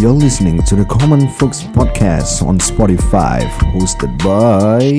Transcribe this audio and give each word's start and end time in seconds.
You're 0.00 0.12
listening 0.12 0.62
to 0.64 0.74
the 0.74 0.84
Common 0.84 1.28
Folks 1.28 1.62
podcast 1.62 2.44
on 2.44 2.58
Spotify, 2.58 3.42
hosted 3.72 4.16
by 4.18 4.98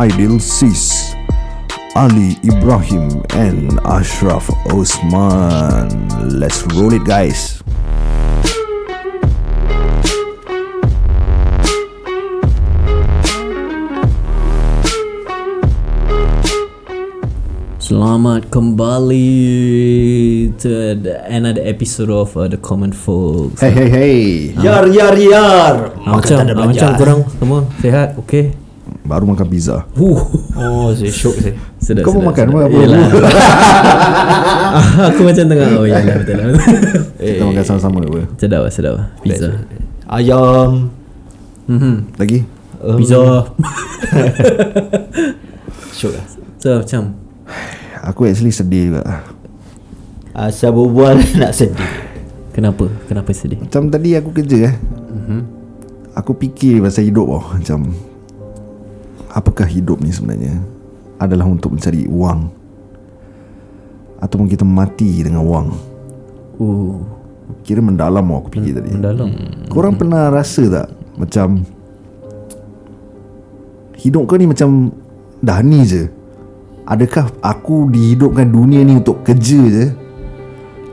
Aidil 0.00 0.40
Sis, 0.40 1.14
Ali 1.94 2.38
Ibrahim, 2.44 3.22
and 3.34 3.78
Ashraf 3.80 4.48
Osman. 4.72 6.08
Let's 6.38 6.62
roll 6.74 6.94
it, 6.94 7.04
guys. 7.04 7.62
Selamat 17.92 18.48
kembali 18.48 19.36
to 20.56 20.96
the 20.96 21.12
another 21.28 21.60
episode 21.60 22.08
of 22.08 22.32
uh, 22.40 22.48
the 22.48 22.56
Common 22.56 22.88
Folks. 22.88 23.60
Hey, 23.60 23.68
hey, 23.68 23.88
hey. 23.92 24.16
Yar 24.56 24.88
yar 24.88 25.12
yar 25.12 25.92
Ah, 26.00 26.16
macam 26.16 26.40
ah, 26.40 26.72
macam 26.72 26.88
korang 26.96 27.20
semua 27.36 27.68
sihat, 27.84 28.16
okey. 28.16 28.56
Baru 29.04 29.28
makan 29.28 29.44
pizza. 29.44 29.84
Huh. 29.92 30.24
Oh 30.56 30.88
saya 30.96 31.12
syok 31.12 31.36
saya 31.36 31.52
Sedap. 31.84 32.08
Kau 32.08 32.16
sedap, 32.16 32.32
makan 32.32 32.44
sedap. 32.48 32.64
apa? 32.64 32.76
Yelah. 32.80 33.04
aku 35.12 35.20
macam 35.28 35.44
tengah 35.52 35.68
oh 35.76 35.84
ya 35.84 36.00
lah 36.00 36.16
betul 36.16 36.34
lah. 36.40 36.46
Kita 37.28 37.44
makan 37.44 37.64
sama-sama 37.68 38.00
apa? 38.08 38.24
sedap 38.40 38.60
lah, 38.64 38.72
sedap 38.72 38.92
lah. 38.96 39.06
Pizza. 39.20 39.52
Ayam 40.08 40.88
Mhm. 41.68 42.16
Lagi? 42.16 42.40
um, 42.80 42.96
Pizza. 42.96 43.20
Syok 46.00 46.12
lah 46.16 46.24
So 46.56 46.80
macam 46.80 47.20
Aku 48.02 48.26
actually 48.26 48.50
sedih 48.50 48.90
juga. 48.90 49.22
Asal 50.34 50.74
berbual 50.74 51.20
nak 51.40 51.52
sedih 51.54 51.92
kenapa? 52.52 52.88
Kenapa 53.08 53.30
sedih? 53.32 53.60
Macam 53.62 53.88
tadi 53.88 54.16
aku 54.16 54.30
kerja 54.34 54.72
eh. 54.72 54.76
Aku 56.12 56.36
fikir 56.36 56.84
pasal 56.84 57.08
hidup 57.08 57.24
oh. 57.24 57.44
Macam 57.56 57.94
apakah 59.32 59.64
hidup 59.64 60.02
ni 60.04 60.12
sebenarnya? 60.12 60.60
Adalah 61.16 61.46
untuk 61.48 61.72
mencari 61.78 62.04
wang 62.10 62.50
ataupun 64.22 64.46
kita 64.46 64.62
mati 64.62 65.26
dengan 65.26 65.42
wang. 65.42 65.68
Uh, 66.62 67.02
Kira 67.66 67.82
mendalam 67.82 68.22
oh, 68.30 68.38
aku 68.38 68.54
fikir 68.54 68.78
tadi. 68.78 68.94
mendalam. 68.94 69.28
Korang 69.66 69.98
pernah 69.98 70.30
rasa 70.30 70.62
tak 70.70 70.88
macam 71.18 71.66
hidup 73.98 74.24
kau 74.30 74.38
ni 74.38 74.46
macam 74.46 74.94
dah 75.42 75.58
ni 75.60 75.82
je? 75.82 76.06
Adakah 76.86 77.30
aku 77.62 77.86
dihidupkan 77.94 78.50
dunia 78.50 78.82
ni 78.82 78.98
untuk 78.98 79.22
kerja 79.22 79.62
je? 79.70 79.86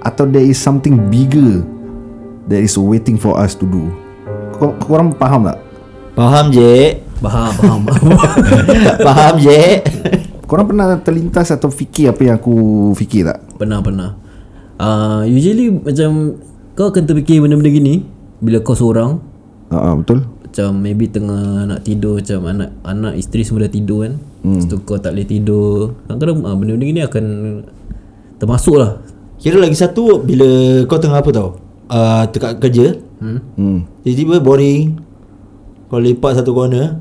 Atau 0.05 0.29
there 0.29 0.45
is 0.45 0.61
something 0.61 1.01
bigger 1.09 1.65
that 2.45 2.61
is 2.61 2.77
waiting 2.77 3.17
for 3.17 3.41
us 3.41 3.57
to 3.57 3.65
do? 3.65 3.89
Kor- 4.53 4.77
korang 4.77 5.17
faham 5.17 5.49
tak? 5.49 5.57
Faham 6.13 6.53
je 6.53 7.01
Faham, 7.19 7.51
faham. 7.57 7.81
Faham 9.07 9.33
je 9.43 9.83
Korang 10.47 10.71
pernah 10.71 10.95
terlintas 11.03 11.51
atau 11.51 11.67
fikir 11.67 12.15
apa 12.15 12.21
yang 12.23 12.35
aku 12.39 12.55
fikir 12.95 13.27
tak? 13.27 13.43
Pernah 13.59 13.83
pernah 13.83 14.09
uh, 14.79 15.27
Usually 15.27 15.67
macam 15.73 16.39
Kau 16.79 16.93
akan 16.93 17.03
terfikir 17.03 17.43
benda-benda 17.43 17.71
gini 17.71 18.07
Bila 18.39 18.63
kau 18.63 18.77
seorang 18.77 19.19
Uh, 19.69 19.75
uh, 19.77 19.93
betul? 20.01 20.25
Macam 20.49 20.81
maybe 20.81 21.05
tengah 21.05 21.69
nak 21.69 21.85
tidur 21.85 22.17
Macam 22.17 22.39
anak 22.49 22.69
anak 22.81 23.13
isteri 23.21 23.45
semua 23.45 23.69
dah 23.69 23.73
tidur 23.73 24.09
kan 24.09 24.13
hmm. 24.17 24.49
Lepas 24.49 24.65
tu 24.65 24.77
kau 24.81 24.97
tak 24.97 25.13
boleh 25.13 25.27
tidur 25.29 25.93
Kadang-kadang 26.09 26.37
uh, 26.41 26.55
benda-benda 26.57 26.85
gini 26.89 27.01
akan 27.05 27.25
Termasuk 28.41 28.75
lah 28.81 28.91
Kira 29.37 29.61
lagi 29.61 29.77
satu 29.77 30.25
Bila 30.25 30.49
kau 30.89 30.97
tengah 30.97 31.21
apa 31.21 31.29
tau 31.29 31.61
uh, 31.93 32.25
Dekat 32.33 32.57
kerja 32.57 32.97
hmm? 33.21 33.39
Hmm. 33.55 33.79
Tiba-tiba 34.01 34.41
boring 34.41 34.97
Kau 35.85 36.01
lepak 36.01 36.33
satu 36.33 36.57
corner 36.57 36.97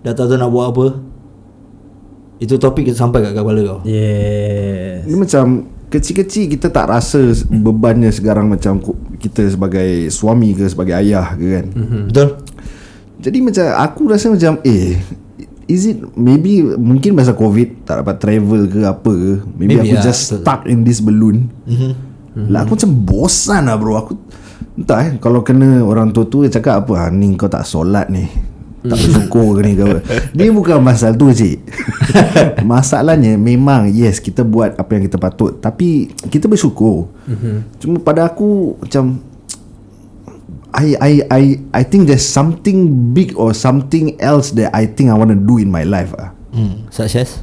Dah 0.00 0.16
tak 0.16 0.32
tahu 0.32 0.40
nak 0.40 0.48
buat 0.48 0.72
apa 0.72 0.86
Itu 2.40 2.56
topik 2.56 2.88
sampai 2.96 3.20
kat 3.20 3.36
kepala 3.36 3.60
kau 3.68 3.78
Yes 3.84 5.04
Ini 5.04 5.16
macam 5.20 5.44
kecil-kecil 5.88 6.52
kita 6.52 6.68
tak 6.68 6.92
rasa 6.92 7.32
bebannya 7.48 8.12
sekarang 8.12 8.52
macam 8.52 8.80
kita 9.16 9.48
sebagai 9.48 10.12
suami 10.12 10.52
ke 10.52 10.68
sebagai 10.68 10.94
ayah 11.00 11.32
ke 11.34 11.46
kan. 11.48 11.66
Mhm. 11.72 12.02
Betul? 12.12 12.28
Jadi 13.18 13.38
macam 13.42 13.66
aku 13.74 14.00
rasa 14.06 14.30
macam 14.30 14.62
eh 14.62 14.94
is 15.68 15.84
it 15.84 16.00
maybe 16.16 16.64
mungkin 16.64 17.12
pasal 17.12 17.36
covid 17.36 17.84
tak 17.84 18.00
dapat 18.00 18.16
travel 18.16 18.64
ke 18.66 18.80
apa 18.88 19.12
ke 19.12 19.32
maybe, 19.54 19.76
Maybe 19.76 19.92
aku 19.92 19.96
lah, 20.00 20.04
just 20.08 20.20
stuck 20.40 20.64
in 20.64 20.82
this 20.82 21.04
balloon. 21.04 21.52
Mm-hmm. 21.68 21.92
Lah 22.48 22.64
aku 22.64 22.80
macam 22.80 22.92
bosan 23.04 23.68
lah 23.68 23.76
bro. 23.76 24.00
Aku 24.00 24.12
entah 24.80 25.04
eh 25.04 25.20
kalau 25.20 25.44
kena 25.44 25.84
orang 25.84 26.14
tua 26.14 26.24
tu 26.24 26.46
cakap 26.48 26.88
apa 26.88 26.92
ah, 27.06 27.08
ni 27.12 27.36
kau 27.36 27.52
tak 27.52 27.68
solat 27.68 28.08
ni. 28.08 28.24
Tak 28.78 28.94
bersyukur 28.94 29.58
ke 29.58 29.60
ni 29.66 29.72
ke 29.74 29.82
apa. 29.82 29.98
Dia 30.32 30.54
bukan 30.54 30.78
masalah 30.78 31.18
tu 31.18 31.28
cik. 31.34 31.58
Masalahnya 32.70 33.34
memang 33.34 33.90
Yes 33.90 34.22
kita 34.22 34.46
buat 34.46 34.78
apa 34.78 34.90
yang 34.94 35.02
kita 35.10 35.18
patut. 35.18 35.58
Tapi 35.58 36.08
Kita 36.30 36.46
bersyukur. 36.46 37.10
Mm-hmm. 37.26 37.56
Cuma 37.82 37.96
pada 37.98 38.30
aku 38.30 38.78
Macam 38.78 39.18
I 40.68 40.86
I 41.00 41.12
I 41.32 41.42
I 41.72 41.82
think 41.82 42.12
there's 42.12 42.24
something 42.24 43.12
big 43.16 43.32
or 43.40 43.56
something 43.56 44.20
else 44.20 44.52
that 44.52 44.68
I 44.76 44.84
think 44.84 45.08
I 45.08 45.16
want 45.16 45.32
to 45.32 45.40
do 45.40 45.56
in 45.56 45.72
my 45.72 45.88
life 45.88 46.12
ah. 46.16 46.36
Hmm. 46.52 46.88
Such 46.92 47.16
as? 47.16 47.40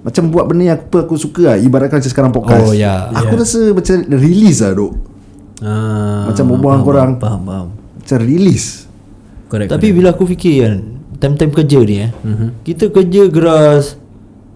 Macam 0.00 0.32
buat 0.32 0.48
benda 0.48 0.64
yang 0.64 0.80
apa 0.80 1.04
aku 1.04 1.12
suka 1.20 1.52
lah 1.52 1.56
Ibaratkan 1.60 2.00
macam 2.00 2.12
sekarang 2.12 2.32
podcast 2.32 2.72
Oh, 2.72 2.72
ya. 2.72 3.12
Aku 3.12 3.36
rasa 3.36 3.60
macam 3.76 4.00
release 4.16 4.64
lah 4.64 4.72
duk 4.72 4.92
ah, 5.60 6.32
Macam 6.32 6.44
berbual 6.48 6.80
faham, 6.80 6.84
korang. 6.88 7.10
Faham 7.20 7.40
faham 7.44 7.66
Macam 8.00 8.16
release 8.24 8.88
Correct 9.52 9.68
Tapi 9.68 9.86
bila 9.92 10.16
aku 10.16 10.24
fikir 10.24 10.54
kan 10.64 10.76
Time-time 11.20 11.52
kerja 11.52 11.78
ni 11.84 11.96
eh 12.00 12.10
mm-hmm. 12.16 12.48
Kita 12.64 12.88
kerja 12.88 13.22
keras 13.28 14.00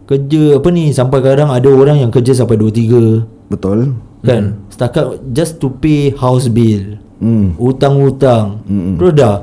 Kerja 0.08 0.42
apa 0.56 0.68
ni 0.72 0.96
Sampai 0.96 1.20
kadang 1.20 1.52
ada 1.52 1.68
orang 1.68 2.00
yang 2.00 2.08
kerja 2.08 2.32
sampai 2.32 2.56
2-3 2.56 3.52
Betul 3.52 3.92
Kan 4.24 4.42
mm. 4.64 4.72
Setakat 4.72 5.28
just 5.36 5.60
to 5.60 5.68
pay 5.68 6.08
house 6.16 6.48
bill 6.48 6.96
Hmm. 7.24 7.56
Hutang-hutang. 7.56 8.60
Mm 8.68 9.00
Terus 9.00 9.12
dah 9.16 9.36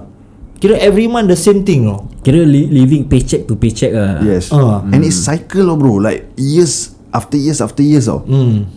Kira 0.62 0.78
every 0.78 1.09
month 1.09 1.25
the 1.25 1.40
same 1.40 1.66
thing 1.66 1.90
loh 1.90 2.06
Kira 2.22 2.46
li- 2.46 2.69
living 2.69 3.09
paycheck 3.09 3.50
to 3.50 3.58
paycheck 3.58 3.90
lah. 3.90 4.22
Yes. 4.22 4.53
Ah. 4.53 4.86
And 4.86 5.02
it's 5.02 5.18
cycle 5.18 5.66
lah 5.66 5.74
bro. 5.74 5.97
Like 5.97 6.30
years 6.38 6.94
After 7.09 7.34
years 7.34 7.58
after 7.58 7.81
years 7.81 8.06
tau 8.06 8.22
hmm. 8.22 8.70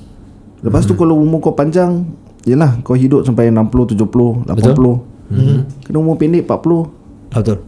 Lepas 0.64 0.88
tu 0.88 0.96
kalau 0.96 1.20
umur 1.20 1.44
kau 1.44 1.52
panjang 1.52 2.08
Yelah 2.48 2.80
kau 2.80 2.96
hidup 2.96 3.28
sampai 3.28 3.52
60, 3.52 4.00
70, 4.00 4.48
80 4.48 4.52
Betul. 4.52 4.76
mm. 5.32 5.58
Kena 5.84 5.96
umur 6.00 6.16
pendek 6.16 6.48
40 6.48 6.88
Ah, 7.32 7.40
Betul. 7.40 7.58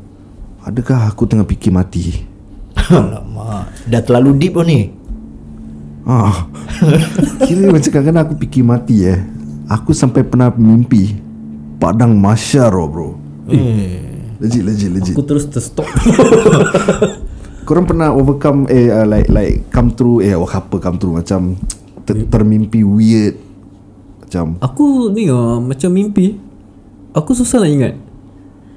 Adakah 0.67 0.99
aku 1.13 1.23
tengah 1.29 1.47
fikir 1.47 1.71
mati? 1.73 2.13
Alamak. 2.91 3.73
Dah 3.89 4.01
terlalu 4.05 4.37
deep 4.37 4.57
oh 4.57 4.65
ni. 4.65 4.91
Ah. 6.05 6.47
Kira 7.47 7.69
macam 7.73 7.91
kadang-kadang 7.91 8.23
aku 8.27 8.35
fikir 8.43 8.63
mati 8.63 8.97
eh. 9.07 9.21
Aku 9.67 9.91
sampai 9.91 10.23
pernah 10.23 10.53
mimpi 10.55 11.26
Padang 11.77 12.17
masyar 12.17 12.73
oh 12.73 12.89
bro. 12.89 13.09
Eh. 13.53 14.01
Legit 14.41 14.63
legit 14.65 14.91
legit. 14.93 15.15
Aku 15.17 15.25
terus 15.25 15.49
terstop. 15.49 15.89
Korang 17.67 17.83
pernah 17.83 18.15
overcome 18.15 18.71
Eh 18.71 18.87
uh, 18.95 19.03
like 19.03 19.27
like 19.27 19.67
Come 19.75 19.91
through 19.99 20.23
Eh 20.23 20.39
oh, 20.39 20.47
apa 20.47 20.79
come 20.79 21.03
through? 21.03 21.19
Macam 21.19 21.59
ter, 22.07 22.15
Termimpi 22.31 22.87
weird. 22.87 23.37
Macam 24.23 24.61
Aku 24.63 25.11
ni 25.11 25.29
ah, 25.33 25.59
macam 25.59 25.91
mimpi. 25.91 26.37
Aku 27.17 27.33
susah 27.33 27.65
nak 27.65 27.73
ingat. 27.73 27.95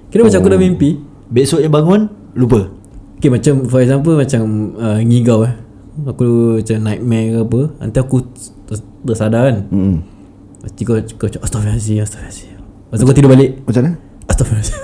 Kira 0.09 0.25
macam 0.25 0.39
aku 0.39 0.49
dah 0.49 0.61
mimpi. 0.61 0.89
Besoknya 1.29 1.69
bangun 1.69 2.09
Lupa. 2.33 2.71
Okay 3.19 3.27
macam 3.27 3.67
for 3.67 3.83
example 3.83 4.15
macam 4.15 4.73
uh, 4.79 4.99
ngigau 5.03 5.43
eh. 5.43 5.53
Aku 6.07 6.55
macam 6.63 6.77
nightmare 6.87 7.27
ke 7.27 7.39
apa. 7.43 7.61
Nanti 7.83 7.97
aku 7.99 8.17
ter- 8.63 8.89
tersadar 9.03 9.51
kan. 9.51 9.57
Mm. 9.67 9.97
Pasti 10.63 10.81
kau, 10.87 10.95
kau 11.19 11.27
cakap 11.27 11.43
Astaghfirullahaladzim 11.47 12.03
Astaghfirullahaladzim 12.03 12.58
Lepas 12.89 12.97
tu 12.97 13.05
kau 13.05 13.13
tidur 13.13 13.29
balik. 13.29 13.61
Macam 13.69 13.81
mana? 13.85 13.93
Astaghfirullahaladzim 14.25 14.77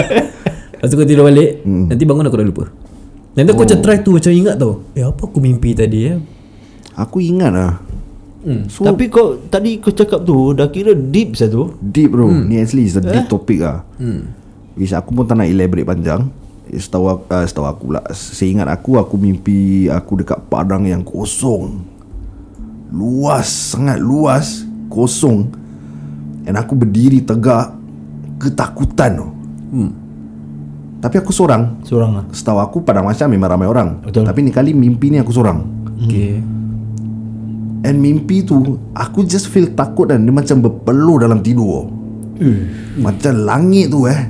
Lepas 0.76 0.88
tu 0.92 0.96
kau 1.00 1.08
tidur 1.08 1.24
balik 1.24 1.50
Nanti 1.64 2.04
bangun 2.04 2.28
aku 2.28 2.36
dah 2.36 2.44
lupa. 2.44 2.64
Nanti 3.32 3.48
aku 3.56 3.64
macam 3.64 3.78
try 3.80 3.96
tu 4.04 4.10
Macam 4.12 4.32
ingat 4.36 4.54
tau. 4.60 4.84
Eh 4.92 5.00
apa 5.00 5.22
aku 5.24 5.40
mimpi 5.40 5.72
tadi 5.72 6.12
eh? 6.12 6.20
Aku 6.92 7.24
ingat 7.24 7.48
lah. 7.56 7.80
Hmm. 8.44 8.68
So 8.68 8.84
Tapi 8.84 9.08
kau 9.08 9.40
Tadi 9.48 9.80
kau 9.80 9.96
cakap 9.96 10.28
tu 10.28 10.52
Dah 10.52 10.68
kira 10.68 10.92
deep 10.92 11.32
satu 11.32 11.72
Deep 11.80 12.12
bro. 12.12 12.28
Hmm. 12.28 12.52
Ni 12.52 12.60
actually 12.60 12.84
is 12.84 13.00
a 13.00 13.02
deep 13.02 13.32
topic 13.32 13.64
lah. 13.64 13.80
Hmm. 13.96 14.28
Which 14.76 14.92
aku 14.92 15.16
pun 15.16 15.24
tak 15.24 15.40
nak 15.40 15.48
elaborate 15.48 15.88
panjang. 15.88 16.28
Eh, 16.68 16.76
Setahu 16.76 17.08
aku, 17.08 17.24
uh, 17.32 17.44
setahu 17.48 17.64
aku 17.64 17.86
lah 17.96 18.04
Seingat 18.12 18.68
aku 18.68 19.00
Aku 19.00 19.16
mimpi 19.16 19.88
Aku 19.88 20.20
dekat 20.20 20.36
padang 20.52 20.84
yang 20.84 21.00
kosong. 21.00 21.80
Luas 22.92 23.48
Sangat 23.72 23.96
luas 23.96 24.68
Kosong 24.92 25.61
And 26.46 26.58
aku 26.58 26.74
berdiri 26.74 27.22
tegak 27.22 27.74
Ketakutan 28.42 29.12
tau 29.18 29.30
Hmm. 29.72 29.88
Tapi 31.00 31.16
aku 31.16 31.32
seorang. 31.32 31.80
Seorang 31.82 32.12
lah. 32.12 32.24
Setahu 32.28 32.60
aku 32.60 32.84
padang 32.84 33.08
macam 33.08 33.24
memang 33.26 33.56
ramai 33.56 33.66
orang. 33.66 34.04
Betul. 34.04 34.28
Tapi 34.28 34.44
ni 34.44 34.52
kali 34.52 34.76
mimpi 34.76 35.08
ni 35.08 35.16
aku 35.16 35.32
seorang. 35.32 35.64
Okay 36.04 36.44
And 37.82 37.98
mimpi 37.98 38.44
tu 38.46 38.78
Aku 38.94 39.26
just 39.26 39.50
feel 39.50 39.70
takut 39.74 40.10
dan 40.10 40.22
Dia 40.22 40.34
macam 40.34 40.62
berpeluh 40.62 41.18
dalam 41.18 41.42
tidur 41.42 41.88
Macam 43.00 43.32
langit 43.42 43.90
tu 43.90 44.06
eh. 44.06 44.20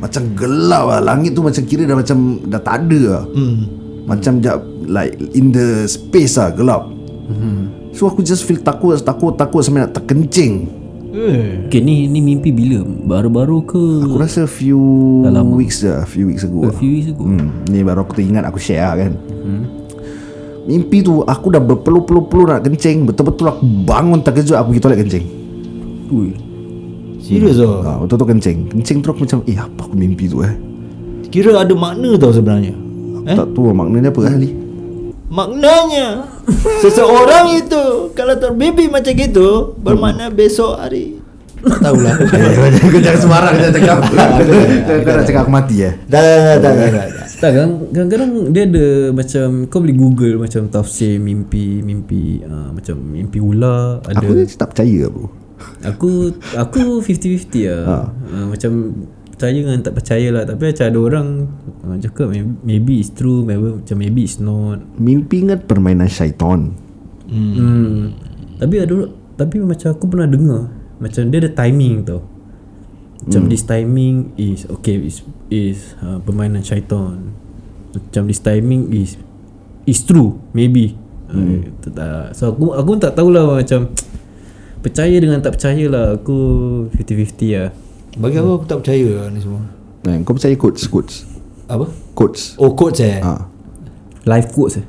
Macam 0.00 0.32
gelap 0.38 0.84
lah. 0.88 1.00
Langit 1.02 1.34
tu 1.36 1.42
macam 1.42 1.62
kira 1.66 1.84
dah 1.84 1.98
macam 1.98 2.40
Dah 2.48 2.60
tak 2.62 2.86
ada 2.86 3.00
lah. 3.04 3.24
Hmm. 3.34 3.60
Macam 4.06 4.32
jap 4.38 4.62
Like 4.86 5.18
in 5.34 5.50
the 5.50 5.84
space 5.90 6.38
lah 6.38 6.54
Gelap. 6.54 6.86
So 7.92 8.06
aku 8.06 8.22
just 8.22 8.46
feel 8.46 8.62
takut 8.62 8.96
Takut 9.02 9.34
takut 9.34 9.66
sampai 9.66 9.84
nak 9.84 9.98
terkencing 9.98 10.79
Eh. 11.10 11.66
Okay 11.66 11.82
ni 11.82 12.06
ni 12.06 12.22
mimpi 12.22 12.54
bila? 12.54 12.86
Baru-baru 12.86 13.66
ke? 13.66 13.82
Aku 14.06 14.14
rasa 14.14 14.46
few 14.46 14.78
weeks 15.52 15.82
je 15.82 15.90
Few 16.06 16.30
weeks 16.30 16.46
ago 16.46 16.62
A 16.62 16.70
few 16.70 16.86
weeks 16.88 17.10
ago? 17.10 17.26
Hmm, 17.26 17.50
Ni 17.66 17.82
baru 17.82 18.06
aku 18.06 18.14
teringat 18.14 18.46
Aku 18.46 18.62
share 18.62 18.84
lah 18.84 18.94
kan. 18.96 19.12
Mimpi 20.64 21.02
tu 21.02 21.26
Aku 21.26 21.50
dah 21.50 21.58
berpeluh-peluh-peluh 21.58 22.46
nak 22.46 22.62
kencing. 22.62 23.10
Betul-betul 23.10 23.50
aku 23.50 23.62
bangun 23.82 24.22
terkejut 24.22 24.54
Aku 24.54 24.70
pergi 24.70 24.80
toilet 24.80 24.98
kencing. 25.02 25.24
Ui. 26.10 26.30
Serius 27.18 27.58
oh. 27.58 27.82
ha, 27.82 27.98
Betul-betul 27.98 28.38
kencing. 28.38 28.58
Kencing 28.70 28.98
terus 29.02 29.10
aku 29.10 29.20
macam 29.26 29.38
Eh 29.44 29.58
apa 29.58 29.80
aku 29.82 29.94
mimpi 29.98 30.30
tu 30.30 30.46
eh? 30.46 30.54
Kira 31.26 31.58
ada 31.58 31.74
makna 31.74 32.14
tau 32.14 32.30
sebenarnya. 32.30 32.70
eh? 33.26 33.34
Tak 33.34 33.50
tahu 33.50 33.74
maknanya 33.74 34.14
apa 34.14 34.30
kali 34.30 34.50
Maknanya. 35.30 36.26
Seseorang 36.82 37.54
itu 37.54 38.10
Kalau 38.18 38.34
terbibi 38.34 38.90
macam 38.90 39.14
gitu 39.14 39.78
Bermakna 39.78 40.26
besok 40.28 40.74
hari. 40.76 41.22
Tak 41.60 41.78
tahulah. 41.86 42.14
Kau 42.92 43.00
jangan 43.04 43.20
sembarang 43.20 43.54
Jangan 43.60 43.74
cakap. 43.78 43.98
Kau 45.06 45.12
nak 45.14 45.24
cakap 45.28 45.40
aku 45.46 45.52
mati 45.52 45.76
eh? 45.86 45.94
Dah 46.10 46.20
dah 46.20 46.56
dah 46.58 46.72
dah. 46.74 47.06
Tak 47.40 47.50
kan 47.56 47.68
kadang-kadang 47.88 48.30
dia 48.52 48.62
ada 48.68 48.86
macam 49.16 49.64
kau 49.72 49.80
boleh 49.80 49.96
google 49.96 50.36
macam 50.44 50.68
tafsir 50.68 51.16
mimpi 51.16 51.80
mimpi 51.80 52.44
uh, 52.44 52.68
macam 52.68 53.00
mimpi 53.00 53.40
ular 53.40 54.04
ada 54.04 54.20
Aku 54.20 54.44
tak 54.44 54.76
percaya 54.76 55.08
bro 55.08 55.40
aku 55.80 56.36
aku 56.56 57.00
50-50 57.04 57.68
lah 57.68 57.84
ha. 57.84 57.96
uh, 58.08 58.46
macam 58.52 58.72
percaya 59.40 59.56
dengan 59.56 59.80
tak 59.80 59.96
percaya 59.96 60.28
lah 60.28 60.44
tapi 60.44 60.68
macam 60.68 60.84
ada 60.84 60.98
orang 61.00 61.28
uh, 61.88 61.96
cakap 61.96 62.28
maybe, 62.60 63.00
it's 63.00 63.08
true 63.16 63.40
maybe, 63.40 63.80
macam 63.80 63.96
maybe 63.96 64.28
it's 64.28 64.36
not 64.36 64.84
Mimpi 65.00 65.48
ingat 65.48 65.64
permainan 65.64 66.12
syaitan 66.12 66.76
hmm. 67.24 67.52
hmm. 67.56 68.04
tapi 68.60 68.84
ada 68.84 69.08
tapi 69.40 69.56
macam 69.64 69.96
aku 69.96 70.04
pernah 70.12 70.28
dengar 70.28 70.68
macam 71.00 71.32
dia 71.32 71.40
ada 71.40 71.48
timing 71.56 72.04
tau 72.04 72.20
macam 73.24 73.48
hmm. 73.48 73.48
this 73.48 73.64
timing 73.64 74.36
is 74.36 74.68
okay 74.68 75.00
is 75.00 75.24
is 75.48 75.96
uh, 76.04 76.20
permainan 76.20 76.60
syaitan 76.60 77.32
macam 77.96 78.28
this 78.28 78.44
timing 78.44 78.92
is 78.92 79.16
is 79.88 80.04
true 80.04 80.36
maybe 80.52 81.00
hmm. 81.32 81.80
uh, 81.88 81.96
tak, 81.96 82.36
so 82.36 82.52
aku 82.52 82.76
aku 82.76 83.00
tak 83.00 83.16
tahulah 83.16 83.64
macam 83.64 83.88
percaya 84.84 85.16
dengan 85.16 85.40
tak 85.40 85.56
percaya 85.56 85.88
lah 85.88 86.04
aku 86.20 86.36
50-50 86.92 87.56
lah 87.56 87.72
Bagi 88.18 88.36
aku 88.42 88.50
aku 88.58 88.64
tak 88.66 88.78
percaya 88.82 89.08
lah 89.22 89.26
ni 89.30 89.38
semua? 89.38 89.62
Eh, 90.08 90.16
Kau 90.26 90.34
percaya 90.34 90.54
quotes 90.58 90.82
Quotes? 90.90 91.16
Apa? 91.70 91.86
Quotes. 92.16 92.58
Oh 92.58 92.74
quotes 92.74 92.98
eh? 92.98 93.22
Ha. 93.22 93.46
life 94.26 94.50
quotes 94.50 94.82
eh? 94.82 94.86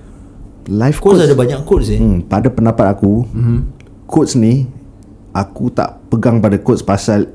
Life 0.72 0.98
Quotes 0.98 1.22
quotes. 1.22 1.30
ada 1.30 1.36
banyak 1.38 1.60
quotes 1.62 1.90
eh? 1.94 2.00
Hmm, 2.02 2.26
Pada 2.26 2.50
pendapat 2.50 2.98
aku. 2.98 3.26
Mm-hmm. 3.30 3.60
Quotes 4.10 4.34
ni 4.38 4.66
Aku 5.32 5.70
tak 5.70 6.02
pegang 6.10 6.42
pada 6.42 6.58
quotes 6.58 6.82
pasal 6.82 7.30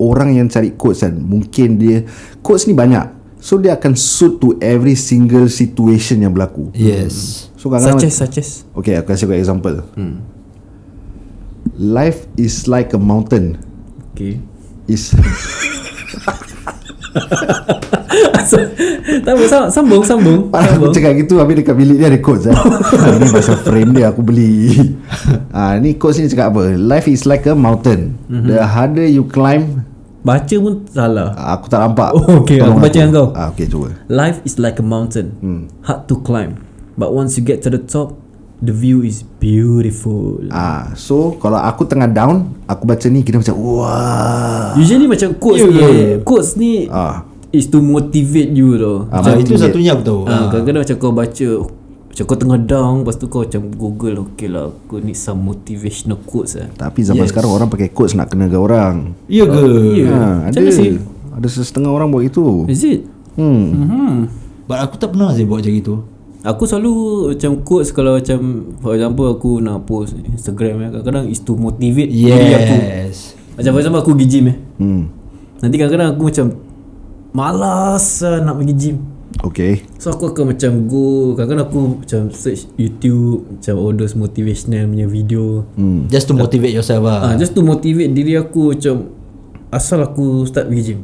Orang 0.00 0.32
yang 0.32 0.48
cari 0.48 0.72
quotes 0.76 1.04
kan. 1.04 1.12
Mungkin 1.16 1.76
dia 1.76 2.04
Quotes 2.40 2.64
ni 2.64 2.72
banyak. 2.72 3.04
So 3.36 3.60
dia 3.60 3.76
akan 3.76 3.92
suit 3.94 4.40
to 4.40 4.56
every 4.64 4.96
single 4.96 5.46
situation 5.52 6.24
yang 6.24 6.32
berlaku. 6.32 6.72
Yes. 6.72 7.48
So 7.60 7.68
kadang-kadang 7.68 8.08
such 8.08 8.08
as 8.08 8.16
such 8.16 8.36
as 8.40 8.48
Okay 8.72 8.96
aku 8.96 9.12
kasih 9.12 9.28
kau 9.28 9.36
example. 9.36 9.84
Hmm. 9.92 10.24
Life 11.76 12.24
is 12.40 12.64
like 12.64 12.96
a 12.96 13.00
mountain. 13.00 13.60
Okay 14.16 14.40
Is 14.86 15.10
tak 19.16 19.32
apa 19.32 19.44
sam- 19.46 19.70
sambung 19.70 20.02
sambung 20.02 20.40
Aku 20.50 20.90
cakap 20.90 21.16
gitu 21.16 21.38
Habis 21.38 21.58
dekat 21.58 21.74
bilik 21.74 21.96
dia 21.98 22.06
ada 22.06 22.18
quotes 22.18 22.46
eh. 22.46 22.54
Ini 23.16 23.26
pasal 23.28 23.56
frame 23.58 23.90
dia 23.92 24.10
Aku 24.10 24.22
beli. 24.22 24.94
Ah, 25.50 25.74
Ni 25.76 25.94
quotes 25.94 26.20
ni 26.20 26.28
cakap 26.28 26.54
apa? 26.54 26.74
Life 26.74 27.06
is 27.06 27.24
like 27.24 27.44
a 27.44 27.54
mountain. 27.54 28.14
Mm-hmm. 28.28 28.46
The 28.46 28.58
harder 28.62 29.06
you 29.06 29.26
climb 29.26 29.82
baca 30.22 30.54
pun 30.58 30.82
salah. 30.86 31.34
Ah, 31.34 31.54
Aku 31.54 31.66
tak 31.66 31.78
nampak. 31.80 32.10
Oh, 32.12 32.42
okay. 32.42 32.58
Tolong 32.58 32.78
Aku. 32.78 32.82
baca 32.82 32.94
dengan 32.94 33.10
kau. 33.12 33.26
ah, 33.32 33.46
Okay 33.50 33.66
cuba. 33.66 33.94
Life 34.06 34.42
is 34.42 34.58
like 34.58 34.76
a 34.76 34.86
mountain, 34.86 35.38
hard 35.82 36.10
to 36.10 36.18
climb, 36.20 36.58
but 36.94 37.10
once 37.10 37.34
you 37.34 37.42
get 37.42 37.62
to 37.62 37.70
the 37.70 37.78
top, 37.78 38.18
the 38.58 38.70
view 38.70 39.00
is 39.00 39.20
beautiful. 39.36 40.40
ah, 40.48 40.92
So 40.94 41.36
kalau 41.36 41.56
aku 41.56 41.84
tengah 41.84 42.08
down 42.08 42.56
Aku 42.64 42.82
baca 42.82 43.04
ni 43.06 43.20
Kira 43.20 43.38
macam 43.38 43.54
Wah 43.54 44.72
Usually 44.74 45.04
macam 45.04 45.36
quotes 45.36 45.60
Ya 45.60 45.68
ni, 45.68 45.76
ke? 45.76 45.92
quotes 46.22 46.50
ni 46.54 46.88
ah. 46.88 47.22
is 47.50 47.66
to 47.66 47.78
motivate 47.78 48.50
you 48.50 48.74
tau. 48.74 49.06
Ah, 49.06 49.18
ah, 49.18 49.32
motivate. 49.32 49.44
Itu 49.44 49.54
satunya 49.56 49.92
aku 49.92 50.02
tahu 50.02 50.20
Ah, 50.24 50.48
kadang-kadang 50.48 50.82
macam 50.82 50.96
kau 50.96 51.12
baca 51.12 51.48
macam 52.06 52.24
kau 52.24 52.38
tengah 52.38 52.56
down 52.58 52.94
Lepas 53.04 53.16
tu 53.16 53.26
kau 53.26 53.44
macam 53.44 53.62
google 53.70 54.14
Okay 54.26 54.48
lah 54.48 54.72
Aku 54.72 54.98
need 54.98 55.14
some 55.14 55.44
motivational 55.44 56.16
quotes 56.18 56.56
lah 56.56 56.72
Tapi 56.74 57.04
zaman 57.04 57.22
yes. 57.22 57.30
sekarang 57.30 57.50
Orang 57.50 57.68
pakai 57.68 57.92
quotes 57.92 58.16
Nak 58.16 58.32
kenakan 58.32 58.56
orang 58.56 58.94
Ya 59.28 59.44
ke? 59.44 59.64
Ya. 59.94 60.08
ha, 60.08 60.48
Macam 60.48 60.56
Ada 60.58 60.70
sih? 60.72 60.96
Ada 61.30 61.46
setengah 61.52 61.92
orang 61.92 62.08
buat 62.08 62.24
itu 62.24 62.64
Is 62.66 62.80
it? 62.82 63.04
hmm. 63.36 63.64
Hmm. 63.68 64.16
But 64.64 64.80
aku 64.80 64.96
tak 64.96 65.12
pernah 65.12 65.30
sih 65.30 65.44
buat 65.44 65.60
macam 65.60 65.70
itu 65.70 65.94
Aku 66.46 66.62
selalu 66.62 66.94
macam 67.34 67.50
quotes 67.66 67.90
kalau 67.90 68.22
macam 68.22 68.70
For 68.78 68.94
example 68.94 69.26
aku 69.34 69.58
nak 69.58 69.82
post 69.82 70.14
Instagram 70.14 70.86
eh, 70.86 70.88
Kadang-kadang 70.94 71.26
is 71.26 71.42
to 71.42 71.58
motivate 71.58 72.06
diri 72.06 72.54
aku. 72.54 72.74
Yes. 72.78 73.34
Macam 73.58 73.70
for 73.74 73.80
example 73.82 74.00
aku 74.06 74.10
pergi 74.14 74.28
gym 74.30 74.46
eh 74.54 74.56
hmm. 74.78 75.02
Nanti 75.58 75.74
kadang-kadang 75.74 76.08
aku 76.14 76.22
macam 76.30 76.46
Malas 77.36 78.24
lah 78.24 78.40
nak 78.40 78.56
pergi 78.62 78.74
gym. 78.78 78.96
Okay. 79.44 79.84
So 80.00 80.14
aku 80.14 80.30
akan 80.30 80.54
macam 80.54 80.70
go 80.86 81.34
Kadang-kadang 81.34 81.66
aku 81.66 81.80
macam 82.06 82.20
search 82.30 82.70
YouTube 82.78 83.42
Macam 83.58 83.74
all 83.82 83.94
those 83.98 84.14
motivational 84.14 84.86
punya 84.86 85.06
video. 85.10 85.66
Hmm. 85.74 86.06
Just 86.06 86.30
to 86.30 86.34
motivate 86.38 86.70
yourself 86.70 87.02
lah 87.02 87.32
ah, 87.32 87.34
Just 87.34 87.58
to 87.58 87.60
motivate 87.66 88.14
diri 88.14 88.38
aku 88.38 88.78
macam 88.78 89.10
Asal 89.74 89.98
aku 89.98 90.46
start 90.46 90.70
pergi 90.70 90.94
gym. 90.94 91.00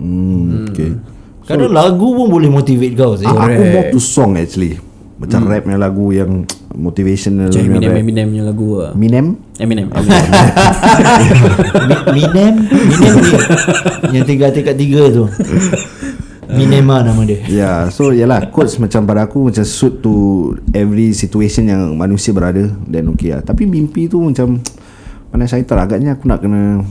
Hmm. 0.00 0.72
Okay 0.72 1.20
Kadang 1.52 1.70
lagu 1.70 2.08
pun 2.10 2.26
boleh 2.26 2.48
motivate 2.48 2.94
kau 2.94 3.12
sih 3.14 3.24
Ah, 3.24 3.36
Aku 3.36 3.62
more 3.62 3.86
to 3.88 3.98
song 3.98 4.34
actually. 4.34 4.80
Macam 5.14 5.46
rap 5.46 5.62
punya 5.62 5.78
lagu 5.78 6.10
yang 6.10 6.42
Motivational 6.72 7.46
Macam 7.46 7.62
punya 7.62 7.78
Eminem, 7.78 7.86
rap. 7.86 8.00
Eminem 8.00 8.26
punya 8.26 8.44
lagu 8.44 8.68
lah 8.74 8.90
Eminem? 8.96 9.26
Eminem, 9.54 9.86
Eminem. 9.86 10.22
Mi- 11.86 12.06
Minem 12.18 12.54
Yang 14.10 14.24
tinggal 14.26 14.50
tingkat 14.50 14.74
tiga 14.74 15.02
tu. 15.08 15.24
Minema 16.48 17.00
nama 17.00 17.22
dia. 17.22 17.38
Ya 17.42 17.46
yeah, 17.48 17.78
So 17.88 18.10
yalah 18.10 18.50
Quotes 18.50 18.76
macam 18.76 19.06
pada 19.06 19.24
aku 19.24 19.46
Macam 19.46 19.62
suit 19.62 20.02
to 20.02 20.12
Every 20.70 21.14
situation 21.14 21.64
yang 21.64 21.94
Manusia 21.94 22.34
berada 22.34 22.66
Then 22.84 23.08
okay 23.08 23.32
lah. 23.32 23.40
Tapi 23.40 23.64
mimpi 23.64 24.04
tu 24.04 24.20
macam 24.20 24.60
Mana 25.30 25.46
syaitan 25.46 25.78
Agaknya 25.78 26.12
aku 26.12 26.26
nak 26.26 26.42
kena 26.42 26.82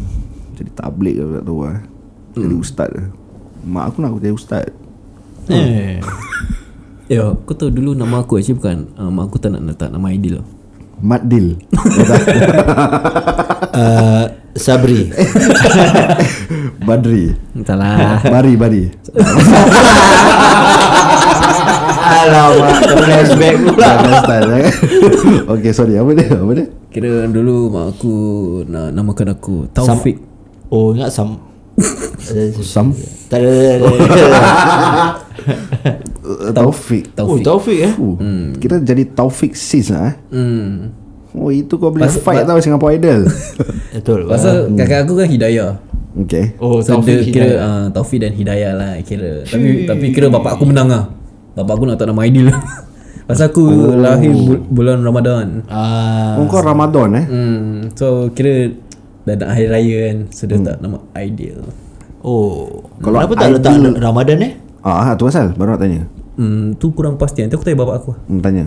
Jadi 0.55 0.69
tablik 0.71 1.13
ke 1.13 1.23
tak 1.27 1.43
tahu 1.43 1.59
lah. 1.61 1.77
Jadi 2.31 2.55
ustaz 2.55 2.87
ke 2.89 3.01
Mak 3.61 3.83
aku 3.93 3.97
nak 4.01 4.09
aku 4.13 4.19
jadi 4.21 4.35
ustaz. 4.35 4.65
Eh. 5.49 5.99
Ya, 7.11 7.27
kau 7.43 7.51
tahu 7.51 7.67
dulu 7.67 7.91
nama 7.91 8.23
aku 8.23 8.39
actually 8.39 8.55
bukan 8.55 8.87
uh, 8.95 9.11
Mak 9.11 9.27
aku 9.27 9.35
tak 9.35 9.51
nak 9.51 9.67
letak 9.67 9.91
nama 9.91 10.15
Aidil 10.15 10.39
tau. 10.39 10.47
Mat 11.03 11.27
Dil. 11.27 11.59
Uh, 13.75 14.31
Sabri. 14.63 15.11
Badri. 16.87 17.35
Salah 17.67 18.23
Bari 18.23 18.53
Bari. 18.55 18.83
Alamak 21.99 22.79
Flashback 22.95 23.55
pula. 23.59 23.91
Eh. 24.55 24.71
Okay 25.51 25.71
sorry. 25.75 25.99
Apa 25.99 26.15
dia? 26.15 26.31
Apa 26.31 26.51
dia? 26.55 26.67
Kira 26.95 27.27
dulu 27.27 27.75
mak 27.75 27.99
aku 27.99 28.15
nak 28.71 28.95
namakan 28.95 29.35
aku 29.35 29.67
Taufik. 29.75 30.15
Oh 30.71 30.95
ingat 30.95 31.11
Sam 31.11 31.50
Sam? 32.61 32.93
Tak 33.27 33.39
ada 33.39 33.51
uh, 33.81 33.95
Taufik. 36.53 37.03
Oh 37.17 37.37
Taufik. 37.37 37.43
Taufik 37.43 37.79
eh? 37.81 37.93
Uh, 37.95 38.53
Kita 38.55 38.77
jadi 38.77 39.03
Taufik 39.07 39.53
sis 39.53 39.89
lah 39.89 40.11
eh? 40.11 40.15
Hmm. 40.31 40.91
Oh 41.31 41.47
itu 41.47 41.79
kau 41.79 41.89
boleh 41.89 42.05
Pas- 42.05 42.19
fight 42.19 42.43
tau 42.43 42.59
Singapore 42.59 42.91
Idol. 42.93 43.23
Betul. 43.95 44.27
Pasal 44.27 44.75
kakak 44.75 45.07
aku 45.07 45.15
kan 45.15 45.27
Hidayah. 45.27 45.71
Okay. 46.23 46.59
Oh 46.59 46.83
So 46.83 46.99
Taufik 46.99 47.23
dia 47.23 47.25
kira 47.25 47.49
uh, 47.57 47.85
Taufik 47.89 48.19
dan 48.19 48.35
Hidayah 48.35 48.71
lah 48.75 48.91
kira. 49.01 49.43
Tapi 49.43 49.87
tapi 49.87 50.05
kira 50.11 50.27
bapak 50.27 50.59
aku 50.59 50.67
menang 50.67 50.87
lah. 50.87 51.07
Bapak 51.51 51.73
aku 51.73 51.83
nak 51.85 51.97
tak 51.97 52.07
nama 52.07 52.21
Aidil 52.21 52.47
Pasal 53.27 53.47
aku 53.47 53.63
oh. 53.63 53.95
lahir 53.95 54.27
bu- 54.29 54.59
bulan 54.67 54.99
Ramadan. 54.99 55.63
Ah, 55.65 56.35
Oh 56.35 56.47
kau 56.47 56.59
Ramadan 56.59 57.15
eh? 57.15 57.25
Hmm. 57.25 57.75
So 57.95 58.27
kira 58.29 58.75
Dah 59.21 59.33
nak 59.35 59.49
hari 59.51 59.67
raya 59.67 59.97
kan 60.07 60.17
So 60.29 60.43
dia 60.43 60.57
tak 60.57 60.77
nama 60.79 60.97
Aidil 61.13 61.61
Oh 62.19 62.85
Kalau 62.97 63.17
Kenapa 63.17 63.33
tak 63.35 63.49
letak 63.51 63.71
ideal- 63.71 63.97
Ramadan 63.97 64.37
eh? 64.41 64.53
Ah 64.81 65.13
tu 65.13 65.25
pasal 65.25 65.53
Baru 65.53 65.73
nak 65.73 65.81
tanya. 65.81 66.01
Hmm, 66.33 66.73
Tu 66.73 66.89
kurang 66.89 67.15
pasti 67.15 67.41
Nanti 67.41 67.53
aku 67.53 67.61
tanya 67.61 67.79
bapak 67.79 67.95
aku. 67.97 68.11
Hmm, 68.25 68.39
Tanya. 68.39 68.65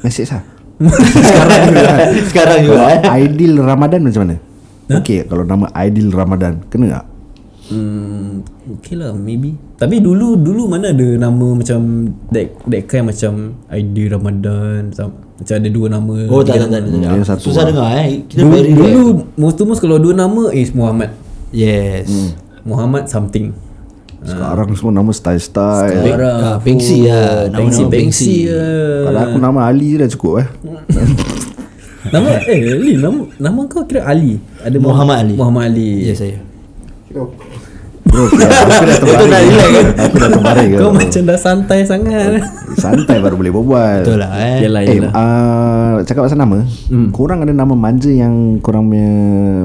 Message 0.00 0.30
lah. 0.30 0.42
Sekarang 1.22 1.60
juga. 1.64 1.92
Sekarang 2.30 2.58
juga 2.60 2.80
eh. 2.88 3.00
Ideal 3.22 3.54
Ramadan 3.60 4.00
macam 4.02 4.20
mana? 4.22 4.36
Okay 4.92 5.24
kalau 5.24 5.42
nama 5.42 5.66
Aidil 5.72 6.10
Ramadan 6.10 6.62
Kena 6.68 6.86
tak? 6.92 7.04
Hmm, 7.72 8.42
okay 8.68 8.94
lah 8.94 9.14
maybe. 9.14 9.56
Tapi 9.74 9.98
dulu 9.98 10.36
dulu 10.36 10.68
mana 10.68 10.90
ada 10.90 11.08
nama 11.16 11.46
macam 11.54 11.80
that 12.28 12.52
that 12.66 12.84
kind 12.84 13.08
macam 13.08 13.56
ID 13.66 14.12
Ramadan 14.12 14.92
sam- 14.92 15.16
macam 15.42 15.54
ada 15.54 15.68
dua 15.68 15.86
nama. 15.88 16.14
Oh 16.26 16.40
tak 16.40 16.54
tiga 16.54 16.64
tak 16.64 16.70
tak, 16.70 16.80
nama. 16.86 17.18
tak, 17.18 17.26
satu 17.28 17.42
Susah 17.44 17.62
lah. 17.62 17.68
dengar 17.68 17.88
eh 17.98 18.08
Kita 18.24 18.38
Dulu, 18.40 18.52
very 18.52 18.70
dulu 18.70 19.02
rare. 19.02 19.26
most 19.36 19.56
to 19.56 19.64
most 19.64 19.80
kalau 19.82 19.98
dua 19.98 20.14
nama 20.14 20.42
is 20.50 20.70
Muhammad. 20.70 21.10
Yes 21.50 22.06
Muhammad 22.62 23.06
something. 23.06 23.50
Sekarang 24.22 24.70
semua 24.72 24.94
nama 24.94 25.10
style-style 25.10 25.98
Sekarang 26.00 26.38
ah, 26.40 26.56
Pengsi 26.56 26.98
lah. 27.04 27.50
Pengsi 27.50 27.82
Nama-nama 27.82 27.90
Pengsi 27.90 27.90
Pengsi. 27.90 28.34
lah. 28.46 29.02
Pada 29.02 29.18
aku 29.26 29.36
nama 29.36 29.58
Ali 29.64 29.86
je 29.88 29.96
dah 29.98 30.08
cukup 30.08 30.32
eh 30.38 30.48
Nama 32.14 32.28
eh 32.44 32.58
Ali 32.70 32.92
nama 32.96 33.18
nama 33.36 33.60
kau 33.66 33.82
kira 33.82 34.02
Ali. 34.04 34.38
Ada 34.58 34.78
Muhammad 34.78 35.16
Ali. 35.20 35.34
Muhammad 35.34 35.62
Ali. 35.68 36.06
Yes 36.06 36.18
saya 36.18 36.38
Bro 38.12 38.28
aku 38.28 38.36
dah 38.36 38.98
terbaring 39.00 39.50
Aku 39.96 40.16
dah 40.18 40.28
terbaring 40.30 40.70
Kau 40.76 40.92
macam 40.92 41.22
dah 41.24 41.38
santai 41.38 41.80
sangat. 41.82 42.44
Santai 42.76 43.16
baru 43.18 43.34
boleh 43.34 43.48
berbual 43.50 44.04
Betul 44.04 44.20
lah 44.20 44.30
eh 44.36 44.58
Yalah 44.62 44.80
Eh, 44.82 44.96
yalah. 45.00 45.12
uh, 45.12 45.92
cakap 46.04 46.28
pasal 46.28 46.36
nama 46.36 46.60
hmm. 46.60 47.08
Korang 47.10 47.40
ada 47.40 47.50
nama 47.50 47.72
manja 47.72 48.08
yang 48.08 48.60
korang 48.60 48.86
punya 48.86 49.08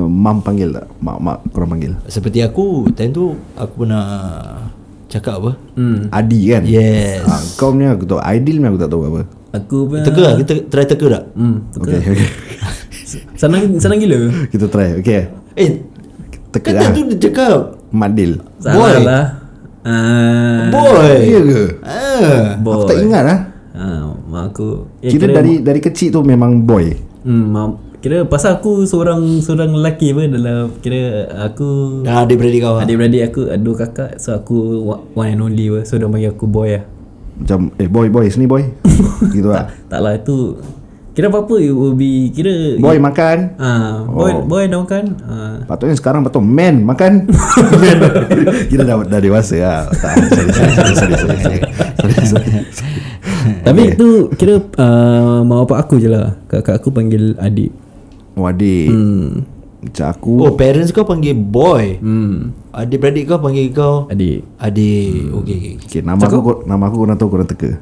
Mam 0.02 0.40
panggil 0.40 0.72
tak? 0.72 0.88
Mak-mak 0.98 1.44
korang 1.52 1.70
panggil 1.70 1.92
Seperti 2.06 2.40
aku 2.40 2.88
Time 2.92 3.12
tu 3.12 3.36
Aku 3.54 3.84
pernah 3.84 4.08
Cakap 5.08 5.34
apa 5.38 5.52
Hmm. 5.76 6.08
Adi 6.10 6.40
kan? 6.48 6.64
Yes 6.64 7.24
Ah, 7.24 7.44
kau 7.56 7.72
punya 7.72 7.94
aku 7.94 8.04
tahu 8.06 8.20
Aidil 8.20 8.58
punya 8.58 8.72
aku 8.72 8.80
tak 8.80 8.90
tahu 8.90 9.02
apa 9.06 9.22
Aku 9.54 9.78
pun 9.86 10.00
Teka 10.02 10.20
lah 10.20 10.34
Kita 10.36 10.52
try 10.66 10.84
teka 10.84 11.06
tak 11.10 11.24
Hmm. 11.32 11.68
Okay, 11.74 12.00
okay. 12.02 12.30
Senang 13.40 13.76
senang 13.76 14.00
gila. 14.00 14.32
Kita 14.48 14.68
try 14.68 14.96
Okay 14.98 15.28
Eh 15.54 15.84
Teka 16.50 16.64
Kan 16.66 16.76
lah 16.78 16.90
tu 16.92 17.04
dia 17.06 17.20
cakap 17.22 17.76
Madil 17.90 18.42
Salah 18.58 18.76
Boy. 18.76 18.96
lah. 19.02 19.26
Ah. 19.82 20.68
Boy 20.68 21.12
Iya 21.24 21.40
ke? 21.42 21.64
Ah. 21.82 22.44
Boy. 22.58 22.74
Aku 22.74 22.84
tak 22.86 23.00
ingat 23.00 23.24
lah 23.24 23.40
Ah, 23.72 24.10
mak 24.26 24.52
aku. 24.52 24.90
Ya, 25.00 25.14
Kira 25.14 25.30
dari 25.32 25.62
dari 25.62 25.78
kecil 25.78 26.10
tu 26.10 26.20
memang 26.20 26.60
boy 26.60 26.98
hmm, 27.22 27.46
mak, 27.46 27.68
kira 27.98 28.26
pasal 28.26 28.58
aku 28.58 28.84
seorang 28.84 29.22
seorang 29.38 29.70
lelaki 29.70 30.12
apa 30.12 30.26
dalam 30.28 30.74
kira 30.80 31.02
aku 31.40 32.02
Dan 32.02 32.26
adik-beradik 32.26 32.60
kau 32.60 32.76
adik-beradik 32.76 33.22
aku 33.28 33.42
ada 33.46 33.62
dua 33.62 33.76
kakak 33.78 34.18
so 34.18 34.34
aku 34.34 34.82
one 35.14 35.30
and 35.30 35.40
only 35.40 35.70
apa. 35.70 35.86
So 35.86 35.96
dia 35.96 36.10
panggil 36.10 36.34
aku 36.34 36.46
boy 36.46 36.74
lah. 36.74 36.84
Macam 37.38 37.70
Eh 37.78 37.86
boy 37.86 38.10
boy 38.10 38.26
Sini 38.28 38.50
boy 38.50 38.66
Gitu 39.36 39.46
lah 39.46 39.70
Tak 39.86 40.02
lah 40.02 40.18
itu 40.18 40.58
kira 41.18 41.28
apa-apa 41.28 41.58
it 41.58 41.74
will 41.74 41.92
be 41.92 42.30
kira 42.30 42.78
Boy 42.78 43.02
makan 43.02 43.58
Ah, 43.58 44.06
boy 44.06 44.30
Oh. 44.30 44.46
boy 44.46 44.64
dah 44.64 44.78
makan. 44.78 45.18
Ah. 45.20 45.58
Patutnya 45.66 45.98
sekarang 45.98 46.22
patut 46.22 46.40
man 46.40 46.86
makan 46.86 47.26
Man 47.74 47.98
Kira 48.70 48.86
dah, 48.86 49.02
dah 49.02 49.18
dewasa 49.18 49.58
lah 49.58 49.82
tak, 49.90 50.14
sorry, 50.30 50.50
sorry, 50.54 50.72
sorry, 50.72 50.94
sorry, 50.94 51.16
sorry, 51.18 51.34
sorry, 51.34 52.14
sorry, 52.22 52.52
sorry. 52.70 53.02
Tapi 53.60 53.82
itu 53.92 54.08
kira 54.32 54.62
uh, 54.78 55.42
mak 55.42 55.66
bapak 55.66 55.78
aku 55.82 55.98
je 55.98 56.06
lah. 56.06 56.38
Kakak 56.46 56.78
aku 56.78 56.94
panggil 56.94 57.34
adik. 57.38 57.74
Oh 58.38 58.46
adik 58.46 58.86
Hmm. 58.88 59.42
Macam 59.78 60.06
aku 60.08 60.34
Oh 60.40 60.54
parents 60.54 60.90
kau 60.90 61.02
panggil 61.02 61.34
boy 61.34 61.98
Hmm. 61.98 62.54
Adik-beradik 62.70 63.26
kau 63.26 63.42
panggil 63.42 63.74
kau 63.74 64.06
Adik. 64.06 64.46
Adik 64.58 65.34
Okay 65.36 65.56
okay 65.56 65.72
okay, 65.80 66.02
Nama 66.04 66.22
aku 66.22 66.62
Nama 66.62 66.84
aku 66.84 66.96
korang 67.00 67.18
tahu 67.18 67.30
korang 67.32 67.50
teka 67.50 67.82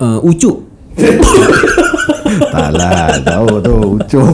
Uh, 0.00 0.18
ucuk. 0.24 0.64
Tak 2.40 2.68
lah 2.72 3.18
Tahu 3.20 3.48
tu 3.60 3.76
Ucup 3.96 4.26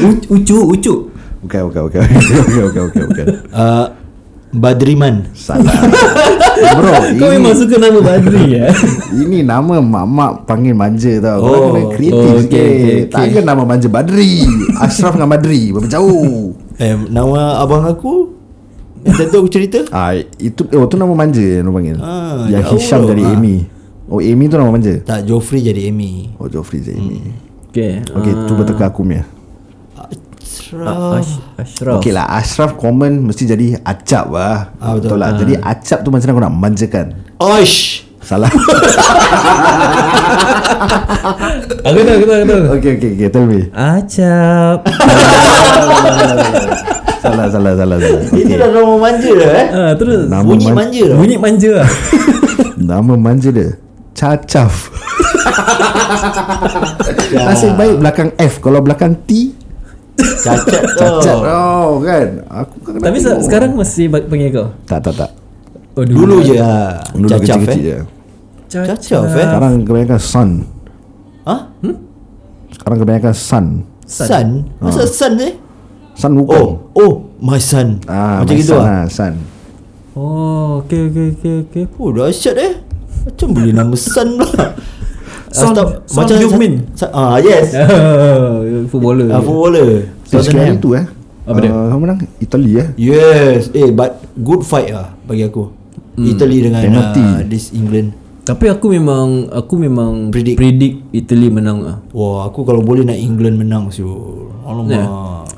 U- 0.00 0.26
ucuk, 0.30 0.64
ucuk. 0.70 1.00
Bukan 1.40 1.60
bukan 1.68 1.82
bukan 1.86 2.00
Bukan 2.02 2.62
bukan 2.64 2.82
bukan 2.86 3.04
bukan 3.08 3.26
uh, 3.50 3.86
Badriman 4.52 5.26
Salah 5.32 5.72
Bro 6.76 6.92
Kau 7.16 7.28
ini, 7.28 7.40
memang 7.40 7.56
suka 7.56 7.76
nama 7.76 7.98
Badri 7.98 8.44
ya? 8.52 8.68
Ini 9.10 9.42
nama 9.42 9.80
mak-mak 9.80 10.44
panggil 10.44 10.70
manja 10.72 11.18
tau 11.18 11.40
Korang 11.40 11.56
Oh, 11.56 11.66
kena 11.66 11.82
kreatif 11.90 12.12
oh, 12.12 12.36
okay, 12.36 12.44
okay, 12.44 12.66
okay, 12.68 12.92
okay, 13.00 13.08
Tak 13.08 13.22
ada 13.26 13.40
nama 13.42 13.62
manja 13.64 13.88
Badri 13.88 14.44
Ashraf 14.76 15.16
dengan 15.16 15.30
Badri 15.30 15.72
Berapa 15.72 15.88
jauh 15.88 16.52
Eh 16.76 16.94
nama 17.08 17.58
abang 17.58 17.82
aku 17.82 18.28
Yang 19.02 19.14
tentu 19.18 19.36
aku 19.40 19.50
cerita 19.50 19.78
Ah 19.88 20.12
itu 20.36 20.62
oh 20.70 20.84
tu 20.84 20.94
nama 20.94 21.10
manja 21.10 21.40
yang 21.40 21.66
orang 21.66 21.74
panggil. 21.74 21.96
Ah, 21.98 22.46
yang 22.46 22.62
jauh 22.62 22.76
Hisham 22.76 23.00
tau. 23.00 23.08
dari 23.10 23.22
Ah. 23.24 23.34
Amy. 23.34 23.56
Oh 24.12 24.20
Amy 24.20 24.44
tu 24.44 24.60
nama 24.60 24.68
manja. 24.68 25.00
Tak 25.00 25.24
Joffrey 25.24 25.64
jadi 25.64 25.88
Amy 25.88 26.36
Oh 26.36 26.44
Joffrey 26.44 26.84
dari 26.84 27.00
Amy. 27.00 27.32
Okay. 27.72 28.04
Okey, 28.12 28.44
cuba 28.44 28.68
teka 28.68 28.92
aku 28.92 29.08
punya. 29.08 29.24
Ashraf 30.36 31.16
Ash, 31.16 31.32
Ashraf. 31.56 31.96
Okey 31.96 32.12
lah 32.12 32.28
Ashraf 32.28 32.76
common 32.76 33.24
mesti 33.24 33.48
jadi 33.48 33.80
acap 33.80 34.28
lah. 34.28 34.68
Ah, 34.76 35.00
betul. 35.00 35.16
betul 35.16 35.18
lah. 35.24 35.32
Jadi 35.40 35.56
acap 35.56 36.04
tu 36.04 36.12
macam 36.12 36.28
mana 36.28 36.36
aku 36.36 36.44
nak 36.44 36.52
manjakan? 36.52 37.06
Oish 37.40 38.04
Salah. 38.20 38.52
Aku 41.82 41.98
tahu, 41.98 42.14
aku 42.14 42.26
tahu, 42.26 42.38
aku 42.38 42.46
tahu. 42.46 42.62
okey 42.78 42.90
okey 42.94 43.08
okey 43.18 43.28
tell 43.32 43.46
me. 43.48 43.66
Acap. 43.74 44.86
Salah 47.22 47.46
salah 47.48 47.72
salah 47.78 47.96
salah. 47.96 48.22
Itu 48.34 48.54
dah 48.54 48.68
nama 48.70 48.94
manja 48.98 49.30
dah 49.30 49.50
eh 49.50 49.66
ah, 49.72 49.92
terus. 49.96 50.26
Nama 50.28 50.44
Bunyi 50.44 50.66
man- 50.68 50.76
manja 50.84 51.02
dah 51.06 51.16
Bunyi 51.16 51.36
manja 51.38 51.70
lah. 51.80 51.88
Nama 52.92 53.12
manja 53.14 53.48
dia 53.54 53.68
Cacaf. 54.12 54.92
Nasib 57.32 57.72
baik 57.74 57.96
belakang 57.98 58.30
F. 58.36 58.60
Kalau 58.60 58.80
belakang 58.80 59.16
T 59.24 59.52
Cacat 60.12 60.84
Cacat 60.92 61.36
tu 61.38 61.48
Oh 61.48 61.98
kan? 62.04 62.28
Aku 62.46 62.74
kan 62.84 63.00
Tapi 63.00 63.16
se- 63.18 63.26
tengok. 63.26 63.42
sekarang 63.42 63.70
masih 63.74 64.06
panggil 64.12 64.48
kau? 64.52 64.68
Tak 64.84 65.00
tak 65.02 65.14
tak. 65.16 65.30
Oh, 65.92 66.04
Dulu. 66.04 66.44
Je. 66.44 66.56
Lah 66.56 67.00
Dulu 67.12 67.26
Cacaf 67.26 67.40
kecil-kecil 67.42 67.80
eh? 67.80 67.84
je. 67.84 67.98
Cacaf 68.68 69.24
eh? 69.28 69.44
Sekarang 69.44 69.74
kebanyakan 69.82 70.20
Sun. 70.20 70.50
Ha? 71.44 71.56
Sekarang 72.70 72.98
kebanyakan 73.00 73.34
Sun. 73.34 73.66
Sun? 74.04 74.48
Masa 74.78 75.08
sun 75.08 75.34
eh? 75.40 75.54
Sun 76.12 76.32
Oh 76.36 76.38
Wukong. 76.44 76.70
Oh 76.92 77.12
My 77.42 77.58
son 77.58 77.98
ah, 78.06 78.44
Macam 78.44 78.54
my 78.54 78.60
gitu 78.60 78.76
son 78.76 78.84
lah 78.84 79.00
lah 79.02 79.04
Sun. 79.08 79.34
Oh, 80.12 80.84
okay, 80.84 81.08
okay, 81.08 81.26
okay, 81.32 81.54
okay. 81.64 81.84
Oh 81.96 82.12
dahsyat 82.12 82.52
eh 82.60 82.81
Macam 83.22 83.46
boleh 83.48 83.72
nama 83.72 83.94
Sun 84.04 84.28
pula 84.36 84.66
Son- 85.48 85.68
Ah, 85.68 85.68
stop. 85.70 85.88
Son 86.06 86.24
Heung-min. 86.32 86.80
Sa- 86.92 87.12
Ah 87.12 87.36
yes 87.36 87.76
Footballer. 88.90 89.28
Ah 89.28 89.38
footballer 89.38 90.08
So 90.24 90.40
sekarang 90.40 90.76
itu 90.76 90.88
eh 90.94 91.04
Apa 91.42 91.58
dia? 91.58 91.70
uh, 91.70 91.86
Kamu 91.88 92.00
menang 92.00 92.18
Italy 92.38 92.70
eh 92.74 92.88
Yes 92.96 93.68
Eh 93.70 93.90
but 93.90 94.16
Good 94.34 94.62
fight 94.62 94.90
lah 94.90 95.12
Bagi 95.22 95.44
aku 95.44 95.68
Italy 96.14 96.60
dengan 96.62 96.80
Penalty. 96.80 97.20
uh, 97.20 97.40
This 97.44 97.70
England 97.70 98.16
Tapi 98.42 98.66
aku 98.66 98.90
memang 98.90 99.46
aku 99.48 99.74
memang 99.76 100.28
Predict. 100.28 100.56
predict 100.56 100.96
Italy 101.10 101.46
menang 101.46 101.78
ah. 101.84 101.96
Wah 102.10 102.44
aku 102.44 102.64
kalau 102.64 102.80
boleh 102.80 103.02
nak 103.02 103.14
England 103.14 103.54
menang 103.56 103.86
siul 103.88 104.50
Alamak 104.62 104.90
Ya. 104.90 105.04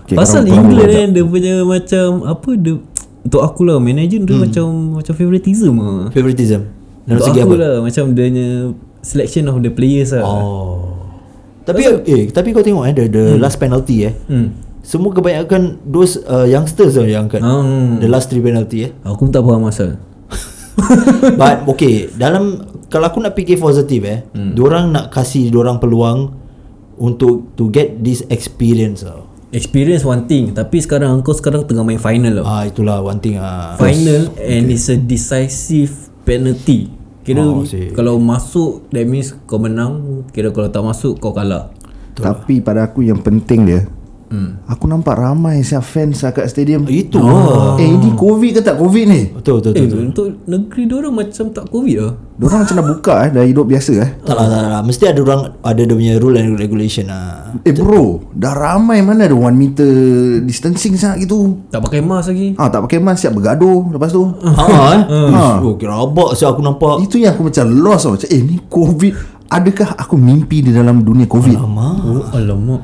Okay, 0.04 0.14
Pasal 0.14 0.44
England 0.44 0.90
kan 0.90 1.08
dia 1.10 1.24
punya 1.24 1.54
macam 1.62 2.06
apa 2.24 2.50
dia 2.54 2.76
untuk 3.24 3.40
aku 3.40 3.64
lah 3.64 3.78
manager 3.78 4.20
dia 4.20 4.36
macam 4.36 4.66
macam 4.92 5.12
favoritism 5.12 5.74
ah. 5.78 6.04
Favoritism 6.10 6.66
Dalam 7.04 7.20
Untuk 7.20 7.26
segi 7.30 7.40
apa 7.44 7.54
lah 7.54 7.72
macam 7.84 8.04
dia 8.12 8.24
punya 8.32 8.48
selection 9.04 9.44
of 9.52 9.60
the 9.60 9.68
players 9.68 10.16
lah. 10.16 10.24
Oh 10.24 10.96
Tapi 11.64 11.80
eh 11.84 12.22
Tapi 12.28 12.48
kau 12.52 12.64
tengok 12.64 12.84
eh 12.88 12.94
The, 12.96 13.04
the 13.08 13.24
last 13.36 13.60
penalty 13.60 14.08
eh 14.08 14.14
Hmm. 14.24 14.56
Semua 14.80 15.12
kebanyakan 15.12 15.84
Those 15.84 16.20
uh, 16.24 16.44
youngsters 16.44 16.96
lah 16.96 17.04
yang 17.04 17.28
angkat 17.28 17.44
Hmm. 17.44 18.00
The 18.00 18.08
last 18.08 18.32
three 18.32 18.40
penalty 18.40 18.88
eh 18.88 18.90
Aku 19.04 19.28
pun 19.28 19.32
tak 19.32 19.44
faham 19.44 19.68
asal. 19.68 20.00
But 21.40 21.68
okay 21.68 22.08
Dalam 22.10 22.64
Kalau 22.88 23.08
aku 23.08 23.20
nak 23.20 23.32
fikir 23.32 23.56
positif 23.56 24.00
eh 24.02 24.24
hmm. 24.32 24.56
Diorang 24.56 24.88
nak 24.88 25.08
kasih 25.08 25.48
Diorang 25.48 25.76
peluang 25.76 26.32
Untuk 26.96 27.52
To 27.56 27.68
get 27.68 28.00
this 28.00 28.24
experience 28.28 29.04
lah 29.04 29.24
Experience 29.52 30.02
one 30.02 30.24
thing 30.24 30.50
Tapi 30.50 30.80
sekarang 30.80 31.20
Kau 31.20 31.32
sekarang 31.32 31.64
tengah 31.64 31.84
main 31.84 32.00
final 32.00 32.40
lah 32.40 32.44
Ah 32.44 32.62
itulah 32.64 33.00
one 33.00 33.20
thing 33.20 33.36
ah. 33.36 33.76
Final 33.76 34.32
And 34.36 34.68
it's 34.68 34.88
a 34.88 34.96
decisive 34.96 36.03
penalty. 36.24 36.90
Kira 37.24 37.40
Oh, 37.40 37.64
see. 37.64 37.88
Kalau 37.96 38.20
masuk 38.20 38.84
That 38.92 39.08
means 39.08 39.32
kau 39.48 39.56
menang. 39.56 40.24
Kira 40.28 40.52
kalau 40.52 40.68
tak 40.68 40.84
masuk 40.84 41.16
Kau 41.20 41.32
kalah. 41.32 41.72
Tapi 42.14 42.60
pada 42.60 42.84
aku 42.88 43.00
yang 43.00 43.20
penting 43.24 43.64
dia 43.64 43.80
hmm. 44.34 44.48
Aku 44.66 44.90
nampak 44.90 45.14
ramai 45.14 45.62
siap 45.62 45.86
fans 45.86 46.26
lah 46.26 46.34
kat 46.34 46.50
stadium. 46.50 46.82
Itu? 46.90 47.22
Lah 47.22 47.78
Eh 47.78 47.86
ini 47.86 48.10
covid 48.18 48.58
ke 48.58 48.60
tak 48.66 48.74
covid 48.74 49.04
ni? 49.06 49.30
Betul 49.30 49.62
betul 49.62 49.72
Eh 49.78 49.82
betul, 49.86 49.86
betul. 49.86 50.02
untuk 50.10 50.26
negeri 50.50 50.82
diorang 50.90 51.14
macam 51.14 51.44
tak 51.54 51.66
covid 51.70 51.96
lah. 52.02 52.12
Diorang 52.34 52.66
macam 52.66 52.74
dah 52.74 52.86
buka 52.90 53.14
eh 53.22 53.30
Dah 53.30 53.44
hidup 53.46 53.66
biasa 53.70 53.92
eh. 53.94 54.10
Tak 54.26 54.34
lah 54.34 54.46
tak 54.50 54.60
lah 54.66 54.82
Mesti 54.82 55.04
ada 55.06 55.20
orang 55.22 55.42
Ada 55.62 55.80
dia 55.86 55.94
punya 55.94 56.14
rule 56.18 56.36
and 56.42 56.58
regulation 56.58 57.06
lah. 57.06 57.54
Eh 57.62 57.70
bro 57.70 58.26
Dah 58.34 58.54
ramai 58.58 58.98
mana 59.06 59.30
ada 59.30 59.36
1 59.38 59.54
meter 59.54 59.92
Distancing 60.42 60.98
sangat 60.98 61.22
gitu? 61.22 61.62
Tak 61.70 61.78
pakai 61.86 62.02
mask 62.02 62.34
lagi. 62.34 62.58
Ah 62.58 62.66
tak 62.66 62.82
pakai 62.90 62.98
mask 62.98 63.22
siap 63.22 63.38
bergaduh 63.38 63.86
Lepas 63.94 64.10
tu. 64.10 64.26
Haa 64.42 64.82
eh? 64.98 65.02
Ha. 65.30 65.62
Oh 65.62 65.78
kira 65.78 65.94
rabak 65.94 66.34
Saya 66.34 66.50
aku 66.50 66.60
nampak. 66.66 67.06
Itu 67.06 67.22
yang 67.22 67.38
aku 67.38 67.46
macam 67.46 67.64
lost 67.70 68.10
Macam 68.10 68.26
eh 68.26 68.42
ni 68.42 68.58
covid. 68.66 69.14
Adakah 69.44 69.94
aku 69.94 70.18
mimpi 70.18 70.66
di 70.66 70.74
dalam 70.74 71.06
dunia 71.06 71.30
covid? 71.30 71.54
Alamak. 71.54 71.96
Oh 72.02 72.24
alamak 72.34 72.82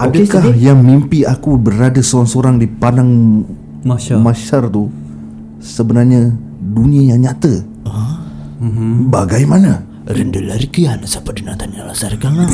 Adakah 0.00 0.56
yang 0.56 0.80
mimpi 0.80 1.22
aku 1.22 1.54
berada 1.54 2.00
seorang-seorang 2.00 2.56
di 2.56 2.64
padang 2.64 3.44
Masya 3.80 4.16
masyar 4.16 4.64
tu 4.66 4.88
sebenarnya 5.56 6.32
dunia 6.56 7.12
yang 7.12 7.20
nyata? 7.22 7.64
Mhm. 8.60 9.08
Bagaimana? 9.08 9.84
Rendah 10.04 10.42
lari 10.42 10.66
kian 10.66 11.00
Siapa 11.00 11.30
dia 11.30 11.44
nak 11.44 11.56
tanya 11.56 11.84
lah 11.84 11.94
Sarkan 11.94 12.32
lah 12.34 12.48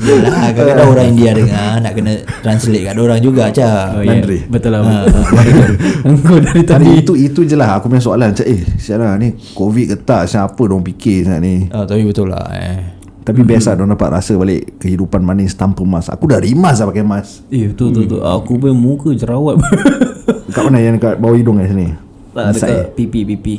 Yelah 0.00 0.50
Kadang-kadang 0.50 0.88
orang 0.90 1.06
India 1.10 1.30
dengar 1.32 1.78
Nak 1.78 1.92
kena 1.92 2.12
translate 2.40 2.82
kat 2.82 2.94
orang 2.94 3.18
juga 3.18 3.48
Cak 3.48 3.86
Oh, 3.94 4.02
ya. 4.02 4.10
Landry. 4.10 4.38
Betul 4.46 4.70
lah 4.74 4.80
betul. 4.82 5.22
Engkau 6.10 6.36
dari 6.38 6.62
tadi 6.62 6.84
Tadi 6.86 6.90
itu 6.98 7.12
itu 7.14 7.40
je 7.42 7.54
lah 7.54 7.78
aku 7.78 7.88
punya 7.88 8.02
soalan 8.02 8.30
macam 8.30 8.46
eh 8.46 8.60
siapa 8.76 9.16
ni 9.16 9.28
covid 9.54 9.86
ke 9.88 9.96
tak 10.00 10.26
siapa 10.26 10.60
dong 10.60 10.82
fikir 10.82 11.24
sangat 11.24 11.40
ni. 11.40 11.54
Ah, 11.70 11.84
Tapi 11.84 12.02
betul 12.04 12.30
lah 12.30 12.46
eh. 12.52 12.99
Tapi 13.30 13.46
biasa 13.46 13.78
dong 13.78 13.94
dapat 13.94 14.08
rasa 14.10 14.34
balik 14.34 14.82
kehidupan 14.82 15.22
manis 15.22 15.54
tanpa 15.54 15.86
mas. 15.86 16.10
Aku 16.10 16.26
dah 16.26 16.42
rimas 16.42 16.82
lah 16.82 16.90
pakai 16.90 17.06
mas. 17.06 17.46
Eh 17.46 17.70
betul 17.70 17.94
betul, 17.94 18.18
betul. 18.18 18.20
Aku 18.26 18.58
punya 18.58 18.74
muka 18.74 19.14
jerawat 19.14 19.62
Kat 20.54 20.62
mana 20.66 20.82
yang 20.82 20.98
dekat 20.98 21.22
bawah 21.22 21.38
hidung 21.38 21.62
kat 21.62 21.70
sini? 21.70 21.94
Tak 22.34 22.44
Inside, 22.50 22.58
dekat 22.58 22.74
eh? 22.74 22.84
pipi 22.98 23.20
pipi 23.22 23.56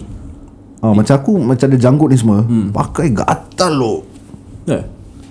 Oh, 0.82 0.92
macam 0.92 1.14
aku 1.14 1.38
macam 1.38 1.66
ada 1.70 1.78
janggut 1.78 2.10
ni 2.10 2.18
semua 2.18 2.42
hmm. 2.44 2.74
pakai 2.74 3.14
gatal 3.14 3.72
lo. 3.72 3.96
Eh 4.68 4.84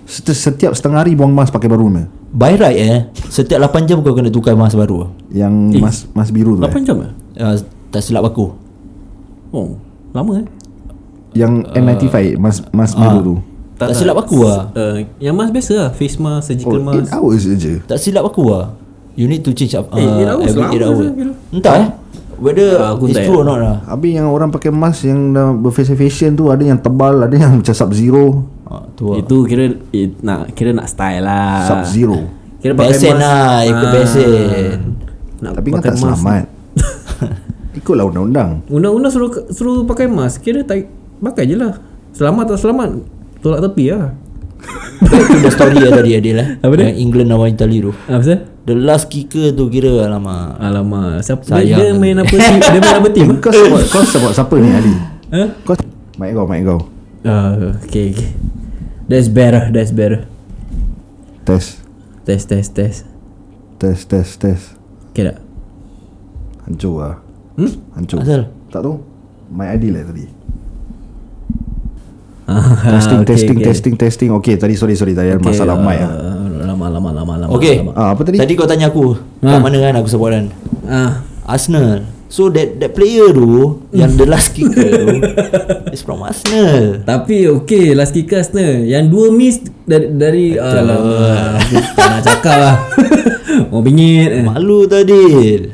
Setiap, 0.08 0.34
setiap 0.34 0.72
setengah 0.74 1.04
hari 1.04 1.12
buang 1.14 1.30
mas 1.30 1.52
pakai 1.52 1.68
baru 1.68 1.86
ni. 1.86 2.02
By 2.30 2.54
right 2.54 2.78
eh 2.78 2.98
Setiap 3.26 3.58
8 3.58 3.90
jam 3.90 4.00
kau 4.00 4.14
kena 4.14 4.30
tukar 4.30 4.54
mask 4.54 4.78
baru 4.78 5.10
Yang 5.28 5.54
Eh, 5.74 5.80
mas 5.82 6.06
mas 6.14 6.30
biru 6.30 6.54
tu. 6.54 6.62
8 6.62 6.70
Eh. 6.70 6.82
jam 6.86 6.96
eh 7.02 7.10
uh, 7.42 7.54
Tak 7.90 8.00
silap 8.00 8.22
aku 8.24 8.54
Oh 9.50 9.74
Lama 10.14 10.38
eh 10.38 10.46
Yang 11.34 11.66
N95 11.74 12.38
mas 12.38 12.62
mas 12.70 12.94
biru 12.94 13.18
tu. 13.20 13.34
Tak 13.80 13.96
silap 13.96 14.16
aku 14.18 14.44
lah. 14.44 14.68
Uh, 14.72 15.00
Yang 15.16 15.34
mask 15.34 15.50
biasa 15.50 15.72
lah. 15.74 15.88
Face 15.90 16.16
mask 16.16 16.44
Surgical 16.46 16.76
Oh, 16.76 16.84
mask. 16.84 17.08
8 17.08 17.16
hours 17.16 17.42
je. 17.56 17.74
Tak 17.82 17.96
silap 17.96 18.24
aku 18.24 18.42
lah. 18.46 18.76
You 19.16 19.24
need 19.24 19.40
to 19.40 19.50
change 19.50 19.72
up 19.72 19.88
uh, 19.88 19.96
Eh, 19.96 20.28
hours 20.28 20.46
Every 20.46 20.60
8 20.60 20.76
lama 20.76 20.84
hours. 20.86 21.00
je 21.00 21.12
kira. 21.14 21.32
Entah 21.50 21.74
eh. 21.74 21.88
Whether 22.36 22.68
Ah, 22.74 22.92
aku 22.92 23.04
it's 23.04 23.14
tak 23.14 23.24
true 23.24 23.36
or 23.36 23.46
not 23.46 23.58
lah. 23.58 23.76
Habis 23.86 24.10
yang 24.14 24.28
orang 24.28 24.48
pakai 24.48 24.68
mask 24.70 25.04
yang 25.04 25.20
dah 25.30 25.52
berfacial 25.52 25.92
fashion 25.94 26.32
tu 26.32 26.48
ada 26.48 26.60
yang 26.60 26.76
tebal, 26.76 27.20
ada 27.20 27.32
yang 27.32 27.52
macam 27.54 27.74
sub 27.74 27.90
zero. 27.90 28.48
ah, 28.64 28.84
Tu 28.90 29.04
lah. 29.04 29.16
Itu 29.18 29.44
kira 29.44 29.64
eh, 29.90 30.08
nak 30.20 30.52
Kira 30.52 30.70
nak 30.70 30.84
style 30.84 31.20
lah. 31.20 31.64
Sub 31.64 31.80
zero. 31.86 32.16
Kira 32.58 32.72
pakai 32.72 32.92
Besen 32.92 33.08
mask. 33.10 33.20
lah 33.22 33.52
Ikut 33.62 33.80
ah, 33.82 33.92
besen. 33.92 34.76
Nak 35.38 35.52
Tapi 35.52 35.68
kan 35.70 35.80
tak 35.80 35.88
mask. 35.90 36.00
selamat. 36.02 36.44
Ikutlah 37.78 38.04
undang-undang. 38.06 38.50
Undang-undang 38.66 39.08
suruh 39.10 39.30
suruh 39.48 39.84
pakai 39.84 40.06
mask. 40.06 40.40
Kira 40.40 40.60
tak 40.62 40.84
Pakai 41.18 41.44
je 41.44 41.54
lah. 41.54 41.76
Selamat 42.10 42.48
tak 42.48 42.58
selamat 42.58 43.19
Tolak 43.40 43.60
tepi 43.64 43.84
lah 43.90 44.12
Itu 45.00 45.36
the 45.40 45.50
story 45.50 45.76
ya 45.78 45.90
tadi 45.90 46.10
Adil 46.12 46.36
eh 46.36 46.48
Apa 46.60 46.72
dia? 46.76 46.92
Yang 46.92 46.98
England 47.00 47.28
lawan 47.28 47.48
Italy 47.50 47.80
tu 47.80 47.92
Apa 48.04 48.20
sah? 48.20 48.40
The 48.62 48.76
last 48.76 49.08
kicker 49.08 49.50
tu 49.50 49.66
kira 49.66 50.04
Alamak 50.04 50.60
Alamak 50.60 51.24
Siapa 51.24 51.40
dia, 51.42 51.52
Sayang 51.56 51.78
dia 51.80 51.88
kan. 51.88 51.96
main 51.96 52.16
apa 52.16 52.30
team 52.30 52.54
Dia 52.58 52.78
main 52.78 52.96
apa 52.96 53.08
team 53.08 53.26
Kau 53.42 53.50
support, 53.50 53.84
kau 53.88 54.02
support 54.04 54.32
siapa 54.32 54.54
ni 54.56 54.68
Ali? 54.68 54.94
Ha? 55.30 55.42
Kau 55.62 55.74
Mic 56.20 56.36
kau, 56.36 56.44
mic 56.44 56.68
kau. 56.68 56.80
Uh, 57.24 57.72
okay, 57.80 58.12
okay. 58.12 58.28
That's 59.08 59.24
better, 59.24 59.72
that's 59.72 59.88
better. 59.88 60.28
Test. 61.48 61.80
Test, 62.22 62.52
test, 62.52 62.76
test. 62.76 63.08
Test, 63.80 64.04
test, 64.06 64.36
test. 64.36 64.64
Okay 65.10 65.24
tak? 65.24 65.40
Hancur 66.68 66.92
lah. 67.00 67.16
Hmm? 67.56 67.72
Hancur. 67.96 68.20
Asal? 68.20 68.52
Tak 68.68 68.84
tahu. 68.84 69.00
Mic 69.48 69.68
Adil 69.72 69.96
lah 69.96 70.04
tadi. 70.06 70.24
Ah, 72.82 72.92
Testing, 72.92 73.20
okay, 73.20 73.28
testing, 73.28 73.56
okay. 73.56 73.66
testing, 73.66 73.94
testing. 73.96 74.30
Okay, 74.34 74.54
tadi 74.54 74.74
sorry, 74.74 74.94
sorry. 74.94 75.12
Tadi 75.12 75.28
ada 75.28 75.38
Okay, 75.38 75.50
masalah 75.50 75.74
uh, 75.74 75.80
mic 75.80 75.98
lah. 75.98 76.12
Lama, 76.66 76.86
lama, 76.88 77.10
lama, 77.12 77.32
lama. 77.38 77.50
Okay 77.54 77.78
lama. 77.78 77.92
Ah, 77.94 78.08
apa 78.10 78.22
tadi? 78.22 78.36
Tadi 78.36 78.52
kau 78.52 78.64
tanya 78.64 78.88
aku 78.88 79.14
Ha. 79.40 79.48
Kat 79.48 79.60
mana 79.60 79.76
kan 79.80 79.94
aku 79.94 80.06
support 80.06 80.30
kan 80.30 80.46
Ah, 80.84 81.10
Arsenal 81.44 82.04
So 82.26 82.46
that 82.48 82.78
that 82.78 82.92
player 82.92 83.26
tu 83.28 83.82
Yang 83.90 84.12
the 84.14 84.26
last 84.26 84.52
kicker 84.52 84.86
tu 84.86 85.06
Is 85.94 86.00
from 86.00 86.20
Arsenal 86.20 87.02
tapi 87.02 87.46
okay, 87.46 87.90
last 87.90 88.12
kicker 88.12 88.38
Arsenal. 88.38 88.82
Yang 88.82 89.04
dua 89.08 89.26
miss 89.30 89.56
dari 89.82 90.06
dari 90.10 90.44
alamak. 90.54 91.58
Aku 91.60 91.74
tak 91.92 92.06
nak 92.08 92.22
cakap 92.22 92.56
lah. 92.56 92.76
Mau 93.66 93.82
bingit. 93.86 94.42
Malu 94.42 94.86
tadi 94.86 95.22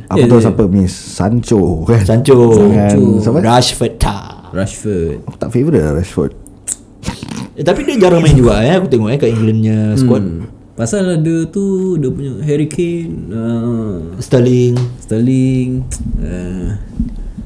Aku 0.07 0.16
Eh, 0.16 0.24
tahu 0.24 0.38
eh. 0.38 0.42
siapa 0.42 0.62
miss. 0.66 0.92
Sancho 0.92 1.85
kan? 1.85 2.00
Sancho 2.03 2.37
Dengan 2.57 3.20
siapa? 3.20 3.38
Rashford 3.42 3.94
tak 3.96 4.24
Rashford. 4.48 5.20
Aku 5.24 5.37
tak 5.37 5.50
favourite 5.50 5.83
lah 5.83 5.92
Rashford. 5.94 6.33
Eh, 7.57 7.64
Tapi 7.64 7.81
dia 7.83 7.97
jarang 7.99 8.21
main 8.21 8.33
juga 8.33 8.61
eh 8.61 8.77
Aku 8.77 8.87
tengok 8.87 9.09
eh 9.09 9.19
Kat 9.19 9.31
Englandnya 9.31 9.97
squad 9.97 10.23
Hmm. 10.23 10.45
Pasal 10.77 11.09
ada 11.11 11.37
tu 11.49 11.64
dia 11.97 12.12
punya 12.12 12.37
Harry 12.45 12.69
Kane, 12.69 13.33
uh, 13.33 13.97
Sterling 14.21 14.77
Sterling. 15.01 15.81
Uh, 16.21 16.77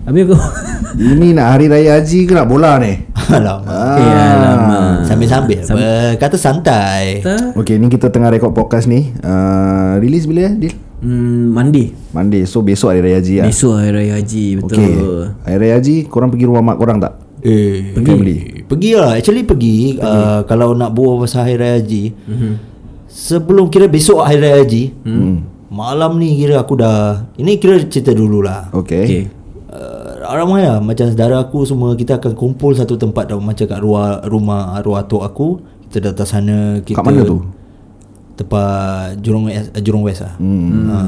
habis 0.03 0.27
aku 0.27 0.35
Ini 1.15 1.31
nak 1.31 1.55
hari 1.55 1.71
raya 1.71 2.03
haji 2.03 2.27
ke 2.27 2.35
nak 2.35 2.51
bola 2.51 2.83
ni? 2.83 2.99
Alamak 3.31 4.03
Eh, 4.03 4.11
alamak. 4.11 5.07
Sambil-sambil 5.07 5.63
Sam- 5.63 5.79
apa 5.79 6.19
Kata 6.19 6.35
santai? 6.35 7.23
Okay, 7.55 7.79
ni 7.79 7.87
kita 7.87 8.11
tengah 8.11 8.35
rekod 8.35 8.51
podcast 8.51 8.91
ni. 8.91 9.15
Uh, 9.17 9.95
release 10.03 10.27
bila 10.27 10.51
ya, 10.51 10.53
Dil? 10.53 10.75
Hmm, 10.99 11.55
Monday. 11.55 11.95
Monday. 12.11 12.43
So, 12.45 12.61
besok 12.61 12.91
hari 12.91 13.07
raya 13.07 13.23
haji 13.23 13.35
lah. 13.41 13.47
Besok 13.47 13.79
Hari 13.79 13.95
Raya 13.95 14.13
Haji 14.19 14.45
Betul 14.59 14.75
Okay. 14.77 14.93
Hari 15.47 15.57
raya 15.57 15.75
haji, 15.79 15.95
korang 16.05 16.29
pergi 16.29 16.45
rumah 16.45 16.67
mak 16.67 16.77
korang 16.77 16.99
tak? 16.99 17.15
Eh 17.43 17.93
Pergi. 17.93 18.07
Family. 18.07 18.39
Pergi 18.63 18.91
lah 18.93 19.13
Actually 19.15 19.43
pergi, 19.43 19.97
Uh, 19.97 20.41
Kalau 20.45 20.73
nak 20.73 20.91
buat 20.91 21.21
pasal 21.21 21.45
Hari 21.45 21.57
Raya 21.57 21.75
Haji 21.77 22.05
Mhm. 22.27 22.53
Sebelum 23.07 23.67
kira 23.67 23.87
besok 23.87 24.21
Hari 24.21 24.39
Raya 24.39 24.57
Haji 24.59 24.83
Hmm. 25.03 25.37
Malam 25.67 26.17
ni 26.17 26.35
kira 26.35 26.59
aku 26.59 26.75
dah 26.75 27.31
Ini 27.35 27.57
kira 27.57 27.79
cerita 27.85 28.11
dulu 28.11 28.41
lah 28.41 28.69
Okay. 28.73 29.03
Okay 29.03 29.23
uh, 29.69 30.19
Ramai 30.27 30.63
lah 30.63 30.79
Macam 30.79 31.07
saudara 31.07 31.39
aku 31.39 31.63
semua 31.63 31.93
Kita 31.93 32.17
akan 32.17 32.33
kumpul 32.33 32.73
satu 32.73 32.95
tempat 32.95 33.27
tau 33.27 33.39
Macam 33.39 33.65
kat 33.65 33.79
ruang, 33.79 34.19
rumah 34.25 34.75
arwah 34.75 35.01
atuk 35.01 35.21
aku 35.21 35.49
Kita 35.87 36.07
datang 36.07 36.27
sana 36.29 36.57
kita 36.81 36.97
Kat 36.97 37.05
mana 37.05 37.23
tu? 37.23 37.39
Tempat 38.37 39.21
Jurong 39.21 39.47
West, 39.47 39.69
uh, 39.71 39.81
Jurong 39.81 40.03
West 40.03 40.21
lah 40.21 40.35
Hmm. 40.37 40.71
ha. 40.87 40.99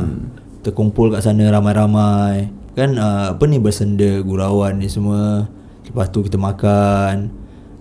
Kita 0.57 0.71
kumpul 0.71 1.11
kat 1.11 1.21
sana 1.21 1.49
ramai-ramai 1.49 2.47
Kan 2.73 2.95
uh, 2.95 3.33
apa 3.33 3.43
ni 3.45 3.59
bersenda 3.59 4.21
Gurauan 4.21 4.79
ni 4.79 4.87
semua 4.87 5.47
Lepas 5.85 6.07
tu 6.09 6.23
kita 6.23 6.37
makan 6.37 7.31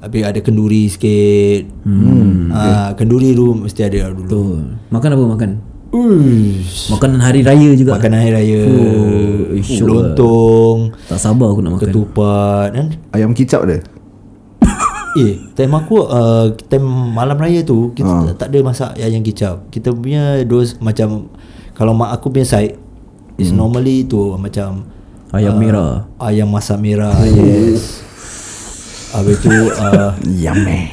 Habis 0.01 0.25
ada 0.25 0.39
kenduri 0.41 0.89
sikit 0.89 1.69
hmm. 1.85 2.49
ha, 2.49 2.91
Kenduri 2.93 3.31
tu 3.31 3.53
mesti 3.53 3.81
ada 3.81 4.09
lah 4.09 4.09
dulu 4.11 4.25
Betul 4.25 4.53
Makan 4.89 5.09
apa 5.11 5.23
makan? 5.29 5.51
Uish. 5.91 6.87
Makanan 6.89 7.19
hari 7.19 7.43
raya 7.43 7.69
juga 7.75 7.99
Makanan 7.99 8.17
hari 8.17 8.31
raya 8.31 8.61
Oh, 8.63 9.59
sure. 9.59 9.85
Lontong 9.85 10.95
Tak 11.05 11.19
sabar 11.19 11.51
aku 11.51 11.59
nak 11.59 11.75
makan 11.75 11.87
Ketupat 11.87 12.67
kan 12.71 12.87
Ayam 13.11 13.35
kicap 13.35 13.67
dia? 13.67 13.83
Eh 15.19 15.35
time 15.53 15.75
aku 15.75 16.01
uh, 16.01 16.55
Time 16.65 16.87
malam 17.11 17.35
raya 17.35 17.59
tu 17.61 17.91
Kita 17.91 18.07
Ha. 18.07 18.31
tak 18.33 18.49
ada 18.49 18.59
masak 18.63 18.95
ayam 18.95 19.19
kicap 19.19 19.67
Kita 19.67 19.91
punya 19.91 20.39
dos 20.41 20.79
Macam 20.79 21.27
Kalau 21.75 21.91
mak 21.91 22.15
aku 22.15 22.31
punya 22.31 22.47
side 22.47 22.79
Is 23.35 23.51
normally 23.51 24.07
tu 24.07 24.31
Macam 24.33 24.87
Ayam 25.31 25.55
merah 25.55 26.11
Ayam 26.17 26.47
masak 26.47 26.77
merah 26.77 27.15
Yes 27.29 28.03
Habis 29.11 29.39
tu 29.39 29.47
uh, 29.49 30.11
Yum 30.25 30.59
eh. 30.67 30.87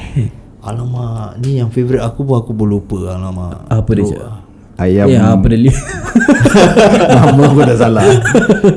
Alamak 0.59 1.39
Ni 1.39 1.57
yang 1.57 1.67
favourite 1.67 1.99
aku 1.99 2.23
pun 2.23 2.35
Aku 2.37 2.51
pun 2.51 2.67
lupa 2.67 3.11
Alamak 3.11 3.67
Apa 3.67 3.89
dia 3.93 4.03
cakap? 4.05 4.31
Ayam 4.75 5.07
Ya 5.07 5.21
apa 5.29 5.45
dia 5.45 5.59
lihat 5.61 5.75
Nama 7.15 7.41
aku 7.41 7.59
dah 7.61 7.77
salah 7.77 8.03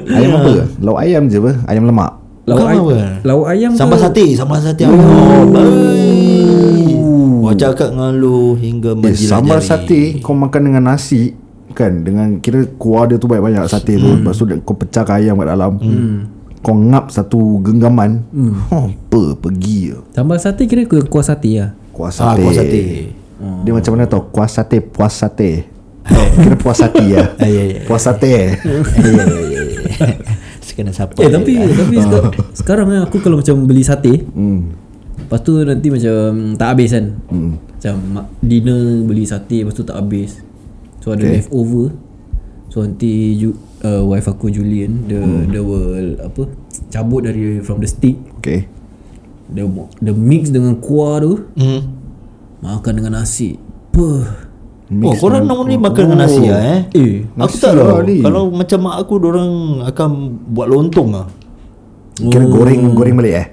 Ayam 0.09 0.31
apa? 0.37 0.51
Lauk 0.79 0.98
ayam 0.98 1.22
je 1.27 1.38
apa? 1.38 1.53
Ayam 1.64 1.85
lemak 1.85 2.11
Lauk, 2.42 2.59
Bukan 2.59 2.66
ay- 2.66 2.79
apa? 2.81 2.96
lauk 3.22 3.46
ayam 3.46 3.70
Sambal 3.72 3.96
ke? 3.96 4.03
sate 4.03 4.25
Sambal 4.35 4.59
sate 4.59 4.83
Oh 4.83 5.46
baik 5.46 6.98
Wah 7.40 7.55
cakap 7.55 7.90
dengan 7.90 8.14
lu 8.14 8.55
Hingga 8.55 8.90
Eh, 8.92 8.98
menjilat 9.01 9.31
sambal 9.31 9.59
jari. 9.59 9.68
sate 9.68 10.01
kau 10.18 10.35
makan 10.35 10.62
dengan 10.64 10.85
nasi 10.88 11.38
kan 11.72 11.92
dengan 12.00 12.38
kira 12.38 12.62
kuah 12.72 13.04
dia 13.04 13.16
tu 13.16 13.26
banyak-banyak 13.26 13.64
sate 13.66 13.94
tu. 13.94 14.08
Lepas 14.14 14.35
tu 14.35 14.44
kau 14.61 14.72
pecahkan 14.72 15.18
ayam 15.18 15.37
kat 15.37 15.48
dalam. 15.48 15.72
Kau 16.58 16.74
ngap 16.74 17.08
satu 17.08 17.58
genggaman. 17.58 18.22
Oh, 18.68 18.87
apa 18.92 19.22
pergi 19.37 19.90
je. 19.90 19.98
Sambal 20.12 20.38
sate 20.38 20.64
kira 20.64 20.85
ku- 20.85 21.02
kuah 21.04 21.22
sate 21.22 21.50
lah? 21.56 21.70
Kuah 21.90 22.08
Ah, 22.08 22.14
sate 22.30 22.40
kuah 22.40 22.54
sate. 22.54 22.80
dia 23.61 23.72
macam 23.72 23.90
mana 23.92 24.06
tau? 24.06 24.22
Kuah 24.24 24.46
sate 24.46 24.78
puas 24.78 25.12
sate 25.12 25.66
kira 26.38 26.54
puas 26.54 26.78
hati 26.78 27.04
ya. 27.11 27.30
Ah, 27.37 27.46
ya, 27.46 27.62
ya. 27.68 27.80
puas 27.82 28.00
sate 28.00 28.26
ya 28.26 28.42
ya. 28.42 28.52
Sekena 30.58 30.90
siapa 30.90 31.14
Eh 31.16 31.28
tapi 31.28 31.52
tapi 31.58 31.94
seka- 31.96 32.32
sekarang 32.54 32.87
kan 32.88 33.00
aku 33.02 33.18
kalau 33.18 33.37
macam 33.37 33.66
beli 33.66 33.82
sate 33.82 34.22
hmm. 34.24 34.61
Lepas 35.20 35.40
tu 35.40 35.58
nanti 35.58 35.88
macam 35.88 36.14
tak 36.54 36.68
habis 36.68 36.90
kan? 36.92 37.06
Hmm. 37.26 37.52
Macam 37.58 37.94
ma- 38.08 38.28
dinner 38.38 38.78
beli 39.02 39.24
sate 39.24 39.62
lepas 39.62 39.74
tu 39.74 39.82
tak 39.82 39.96
habis 39.96 40.38
So 41.03 41.12
ada 41.12 41.27
Okay. 41.27 41.43
leftover. 41.43 41.91
So 42.71 42.81
nanti 42.81 43.37
ju, 43.37 43.53
uh, 43.85 44.01
wife 44.09 44.33
aku 44.33 44.49
Julian 44.49 45.05
Dia, 45.05 45.21
hmm. 45.21 45.53
dia 45.53 45.61
will 45.61 46.17
apa 46.25 46.49
Cabut 46.88 47.21
dari 47.27 47.61
from 47.61 47.83
the 47.85 47.88
stick. 47.91 48.17
Okay. 48.41 48.65
Dia, 49.53 49.69
dia 50.01 50.12
mix 50.17 50.49
dengan 50.49 50.79
kuah 50.81 51.21
tu. 51.21 51.45
Hmm. 51.59 51.85
Makan 52.65 52.93
dengan 52.97 53.21
nasi. 53.21 53.61
Puh. 53.93 54.25
Oh 54.93 55.15
korang 55.17 55.45
normally 55.49 55.81
makan 55.81 56.03
dengan 56.09 56.29
nasi 56.29 56.49
lah 56.49 56.61
eh? 56.61 56.81
Eh 56.93 57.12
Aku 57.37 57.57
tak 57.57 57.77
lah 57.77 58.01
tahu. 58.01 58.09
ni. 58.09 58.21
Kalau 58.21 58.49
macam 58.53 58.79
mak 58.85 58.97
aku 59.05 59.15
Diorang 59.21 59.53
akan 59.85 60.09
buat 60.53 60.69
lontong 60.69 61.09
lah. 61.12 61.27
Kira 62.17 62.45
goreng 62.45 62.93
goreng 62.93 63.17
balik 63.17 63.35
eh 63.37 63.47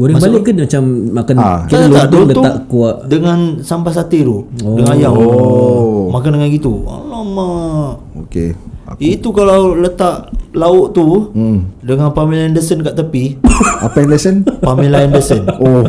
Goreng 0.00 0.16
balik 0.16 0.42
ke 0.42 0.50
dia 0.50 0.64
macam 0.64 0.82
Makan 1.12 1.34
Ah. 1.36 1.60
Kira 1.68 1.76
Tak, 1.76 1.78
tak, 1.84 1.84
lontong 1.84 2.16
lontong 2.16 2.28
letak 2.32 2.56
kuah 2.66 2.94
Dengan 3.04 3.38
sambal 3.60 3.92
sate 3.92 4.18
tu 4.20 4.48
Dengan 4.56 4.96
ayam 4.96 5.12
Oh. 5.12 6.08
Makan 6.08 6.30
dengan 6.34 6.48
gitu 6.48 6.72
Alamak 6.88 8.00
Okay 8.24 8.56
Itu 8.96 9.28
kalau 9.30 9.74
letak 9.74 10.30
lauk 10.50 10.90
tu 10.90 11.30
hmm. 11.30 11.78
Dengan 11.78 12.10
Pamela 12.10 12.42
Anderson 12.42 12.80
kat 12.80 12.96
tepi 12.96 13.36
Apa 13.84 14.00
yang 14.00 14.08
lesson? 14.08 14.34
Pamela 14.58 15.04
Anderson 15.04 15.44
Oh 15.60 15.84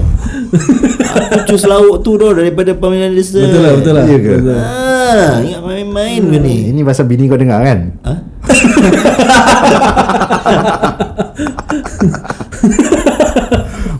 Aku 1.32 1.40
choose 1.48 1.66
lauk 1.66 2.04
tu 2.04 2.16
dah 2.16 2.36
Daripada 2.36 2.76
Pamela 2.76 3.08
Anderson 3.08 3.42
Betul 3.42 3.62
lah 3.62 3.74
betul 3.74 3.94
lah 3.96 4.04
Ya 4.04 4.18
ke? 4.20 4.32
Betul. 4.36 4.54
Ah, 4.54 5.34
Ingat 5.40 5.62
main-main 5.64 6.22
ke 6.22 6.38
ni 6.38 6.56
Ini 6.70 6.82
pasal 6.84 7.08
bini 7.08 7.26
kau 7.26 7.40
dengar 7.40 7.64
kan? 7.64 7.80
Ha? 8.04 8.14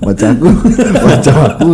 Macam 0.02 0.28
aku. 0.34 0.50
Macam 1.08 1.36
aku. 1.46 1.72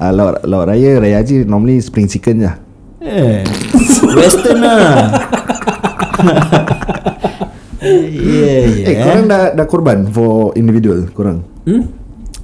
Uh, 0.00 0.10
lauk, 0.10 0.42
lauk 0.48 0.64
raya 0.64 0.96
Raya 0.98 1.20
haji 1.22 1.44
Normally 1.46 1.78
spring 1.78 2.10
chicken 2.10 2.42
je. 2.42 2.52
Eh, 3.00 3.46
Western 4.18 4.58
lah. 4.60 5.14
Yeah, 7.80 8.84
yeah. 8.84 8.92
Eh 8.92 8.96
korang 9.00 9.24
dah, 9.24 9.56
dah 9.56 9.64
korban 9.64 10.04
For 10.12 10.52
individual 10.52 11.08
Korang? 11.16 11.40
Hmm? 11.64 11.88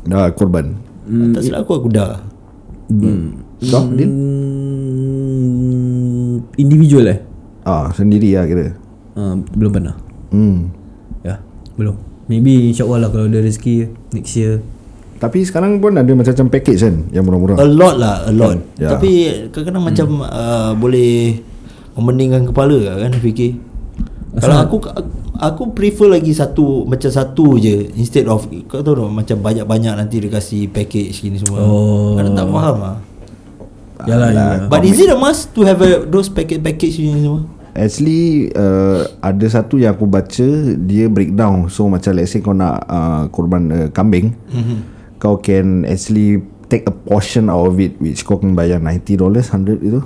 Dah 0.08 0.32
korban? 0.32 0.80
Tak 1.36 1.44
silap 1.44 1.68
aku 1.68 1.84
aku 1.84 1.92
dah. 1.92 2.24
Dah 2.88 3.84
Din? 3.92 4.10
Hmm, 5.36 6.40
individual 6.56 7.04
eh? 7.12 7.20
Ah 7.68 7.92
sendiri 7.92 8.32
lah 8.32 8.48
kira. 8.48 8.80
Uh, 9.12 9.36
Belum 9.52 9.76
pernah? 9.76 10.00
Hmm. 10.32 10.72
Ya 11.20 11.44
Belum. 11.76 12.00
Maybe 12.32 12.72
insyaAllah 12.72 13.06
lah 13.06 13.10
Kalau 13.12 13.30
ada 13.30 13.38
rezeki 13.38 13.92
Next 14.16 14.34
year 14.34 14.64
Tapi 15.16 15.38
sekarang 15.48 15.80
pun 15.80 15.96
ada 15.96 16.12
macam-macam 16.12 16.46
package 16.52 16.80
kan 16.84 16.96
Yang 17.08 17.24
murah-murah. 17.24 17.56
A 17.56 17.64
lot 17.64 17.94
lah 17.96 18.28
A 18.28 18.32
lot. 18.32 18.60
Ya. 18.76 18.92
Tapi 18.92 19.10
kadang-kadang 19.48 19.84
macam 19.84 20.08
uh, 20.28 20.72
Boleh 20.76 21.40
Membandingkan 21.96 22.44
kepala 22.44 22.76
lah 22.76 22.94
kan 23.00 23.16
fikir 23.16 23.56
Kalau 24.36 24.56
aku 24.60 24.76
Aku 25.36 25.72
prefer 25.76 26.08
lagi 26.12 26.32
satu 26.32 26.84
Macam 26.84 27.08
satu 27.08 27.56
je 27.56 27.92
Instead 27.96 28.28
of 28.28 28.48
Kau 28.68 28.80
tahu 28.84 29.04
tak 29.04 29.12
Macam 29.12 29.36
banyak-banyak 29.40 29.94
nanti 29.96 30.20
Dia 30.20 30.32
kasih 30.32 30.68
package 30.68 31.24
gini 31.24 31.40
semua. 31.40 31.64
Oh. 31.64 32.16
Kadang 32.16 32.36
tak 32.36 32.48
faham 32.52 32.76
lah. 32.80 32.96
Yalah 34.04 34.28
yalah. 34.32 34.68
But 34.68 34.84
is 34.84 35.00
it 35.00 35.08
a 35.08 35.16
must 35.16 35.56
To 35.56 35.64
have 35.64 35.80
a, 35.80 36.04
those 36.04 36.28
package-package 36.28 37.00
ni 37.00 37.24
semua? 37.24 37.44
Actually 37.76 38.52
uh, 38.56 39.08
Ada 39.20 39.60
satu 39.60 39.76
yang 39.80 39.96
aku 39.96 40.08
baca 40.08 40.48
Dia 40.76 41.08
breakdown. 41.08 41.68
So 41.68 41.88
macam 41.88 42.16
let's 42.16 42.32
say 42.32 42.40
kau 42.40 42.56
nak 42.56 42.84
uh, 42.88 43.28
Korban 43.28 43.62
uh, 43.72 43.88
kambing. 43.92 44.32
Mm-hmm. 44.52 44.95
Kau 45.16 45.40
can 45.40 45.84
actually 45.84 46.42
Take 46.66 46.82
a 46.90 46.94
portion 46.94 47.46
out 47.46 47.70
of 47.70 47.78
it 47.78 47.94
Which 48.02 48.26
kau 48.26 48.42
akan 48.42 48.58
bayar 48.58 48.82
$90 48.82 49.22
100 49.22 49.86
itu 49.86 50.02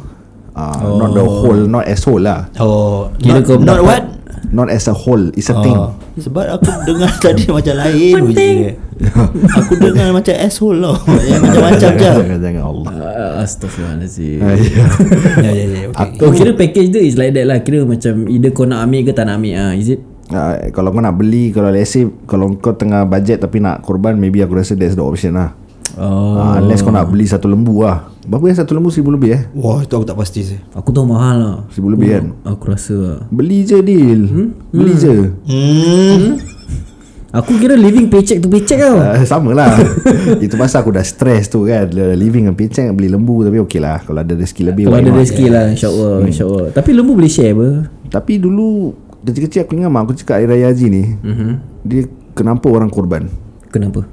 uh, 0.53 0.77
oh. 0.85 1.01
Not 1.01 1.11
the 1.17 1.25
whole 1.25 1.63
Not 1.65 1.85
as 1.89 2.05
whole 2.05 2.21
lah 2.21 2.53
Oh 2.61 3.09
Kira 3.17 3.41
not, 3.41 3.49
kau 3.49 3.57
not 3.57 3.81
what 3.81 4.03
Not 4.53 4.69
as 4.69 4.85
a 4.85 4.93
whole 4.93 5.33
It's 5.33 5.49
a 5.49 5.57
thing 5.65 5.73
Oh, 5.73 5.97
sebab 6.21 6.59
aku 6.59 6.69
dengar 6.85 7.13
tadi 7.23 7.49
macam 7.49 7.75
lain. 7.81 8.35
Aku 9.57 9.73
dengar 9.79 10.11
macam 10.13 10.35
asshole 10.37 10.81
lah. 10.83 10.97
Yang 11.23 11.41
macam-macam 11.49 11.91
je. 11.97 12.11
Jangan 12.19 12.39
jangan 12.43 12.63
Allah 12.67 12.89
Uh, 12.91 13.33
Astaghfirullahaladzim 13.47 14.39
Ah, 14.43 14.57
ya. 14.59 14.85
ya 15.45 15.51
ya 15.55 15.65
ya. 15.71 15.87
Okay. 15.93 16.21
Oh 16.25 16.33
kira 16.35 16.53
package 16.53 16.89
dia 16.93 17.03
is 17.05 17.17
like 17.17 17.33
that 17.33 17.47
lah 17.49 17.63
Kira 17.63 17.85
macam 17.89 18.27
Either 18.29 18.51
kau 18.53 18.67
nak 18.69 18.85
ambil 18.85 19.01
ke 19.09 19.13
tak 19.17 19.25
nak 19.29 19.39
ambil 19.41 19.55
ah, 19.57 19.73
Is 19.73 19.89
it? 19.97 20.01
Uh, 20.31 20.71
kalau 20.71 20.95
kau 20.95 21.03
nak 21.03 21.19
beli 21.19 21.51
Kalau 21.51 21.75
let's 21.75 21.91
say 21.91 22.07
Kalau 22.31 22.55
kau 22.55 22.71
tengah 22.71 23.03
budget 23.03 23.43
Tapi 23.43 23.59
nak 23.59 23.83
korban 23.83 24.15
Maybe 24.15 24.39
aku 24.39 24.55
rasa 24.63 24.79
That's 24.79 24.95
the 24.95 25.03
option 25.03 25.35
lah. 25.35 25.59
Oh. 25.99 26.39
Uh, 26.39 26.63
Unless 26.63 26.87
kau 26.87 26.95
nak 26.95 27.11
beli 27.11 27.27
satu 27.27 27.51
lembu 27.51 27.83
lah. 27.83 28.07
Berapa 28.23 28.47
yang 28.47 28.59
satu 28.63 28.77
lembu? 28.77 28.95
Seribu 28.95 29.11
lebih 29.17 29.31
eh? 29.35 29.43
Wah, 29.57 29.83
itu 29.83 29.91
aku 29.97 30.07
tak 30.07 30.15
pasti 30.15 30.41
sih. 30.47 30.61
Aku 30.77 30.95
tahu 30.95 31.09
mahal 31.09 31.37
lah. 31.41 31.57
Seribu 31.75 31.89
lebih 31.97 32.09
kan? 32.15 32.25
Aku 32.47 32.63
rasa 32.71 32.95
lah. 32.95 33.19
Beli 33.33 33.67
je 33.67 33.79
deal. 33.83 34.23
Hmm? 34.29 34.49
Beli 34.71 34.93
je. 34.95 35.15
Hmm. 35.51 36.39
Aku 37.31 37.55
kira 37.63 37.79
living 37.79 38.11
paycheck 38.11 38.43
to 38.43 38.51
paycheck 38.51 38.83
tau. 38.83 38.99
Uh, 38.99 39.23
Sama 39.27 39.55
lah. 39.55 39.71
Itu 40.45 40.59
pasal 40.59 40.83
aku 40.83 40.95
dah 40.95 41.03
stress 41.07 41.51
tu 41.51 41.67
kan. 41.67 41.91
Living 41.95 42.51
and 42.51 42.59
paycheck 42.59 42.91
Beli 42.95 43.11
lembu 43.11 43.43
Tapi 43.47 43.59
okey 43.67 43.81
lah. 43.83 44.03
Kalau 44.03 44.19
ada 44.23 44.35
rezeki 44.35 44.63
lebih 44.71 44.91
Kalau 44.91 44.99
ada 44.99 45.11
rezeki 45.15 45.47
lah 45.51 45.65
InsyaAllah 45.71 46.27
InsyaAllah 46.27 46.67
Tapi 46.75 46.91
lembu 46.91 47.15
boleh 47.15 47.31
share 47.31 47.55
apa? 47.55 47.69
Tapi 48.11 48.43
dulu 48.43 48.91
Kecil-kecil 49.21 49.61
aku 49.63 49.73
ingat 49.75 49.89
mak 49.89 50.03
aku 50.03 50.13
cakap 50.15 50.41
Hari 50.41 50.49
Raya 50.49 50.73
Haji 50.73 50.87
ni 50.89 51.05
mm-hmm. 51.13 51.51
Dia 51.85 52.01
kenapa 52.33 52.67
orang 52.67 52.89
korban 52.89 53.29
Kenapa? 53.69 54.09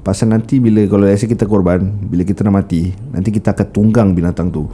Pasal 0.00 0.28
nanti 0.28 0.58
bila 0.58 0.84
Kalau 0.84 1.08
say 1.10 1.24
kita 1.24 1.44
korban 1.44 1.80
Bila 2.02 2.20
kita 2.20 2.44
nak 2.44 2.60
mati 2.60 2.92
Nanti 3.08 3.30
kita 3.30 3.50
akan 3.50 3.66
tunggang 3.70 4.12
binatang 4.12 4.48
tu 4.48 4.68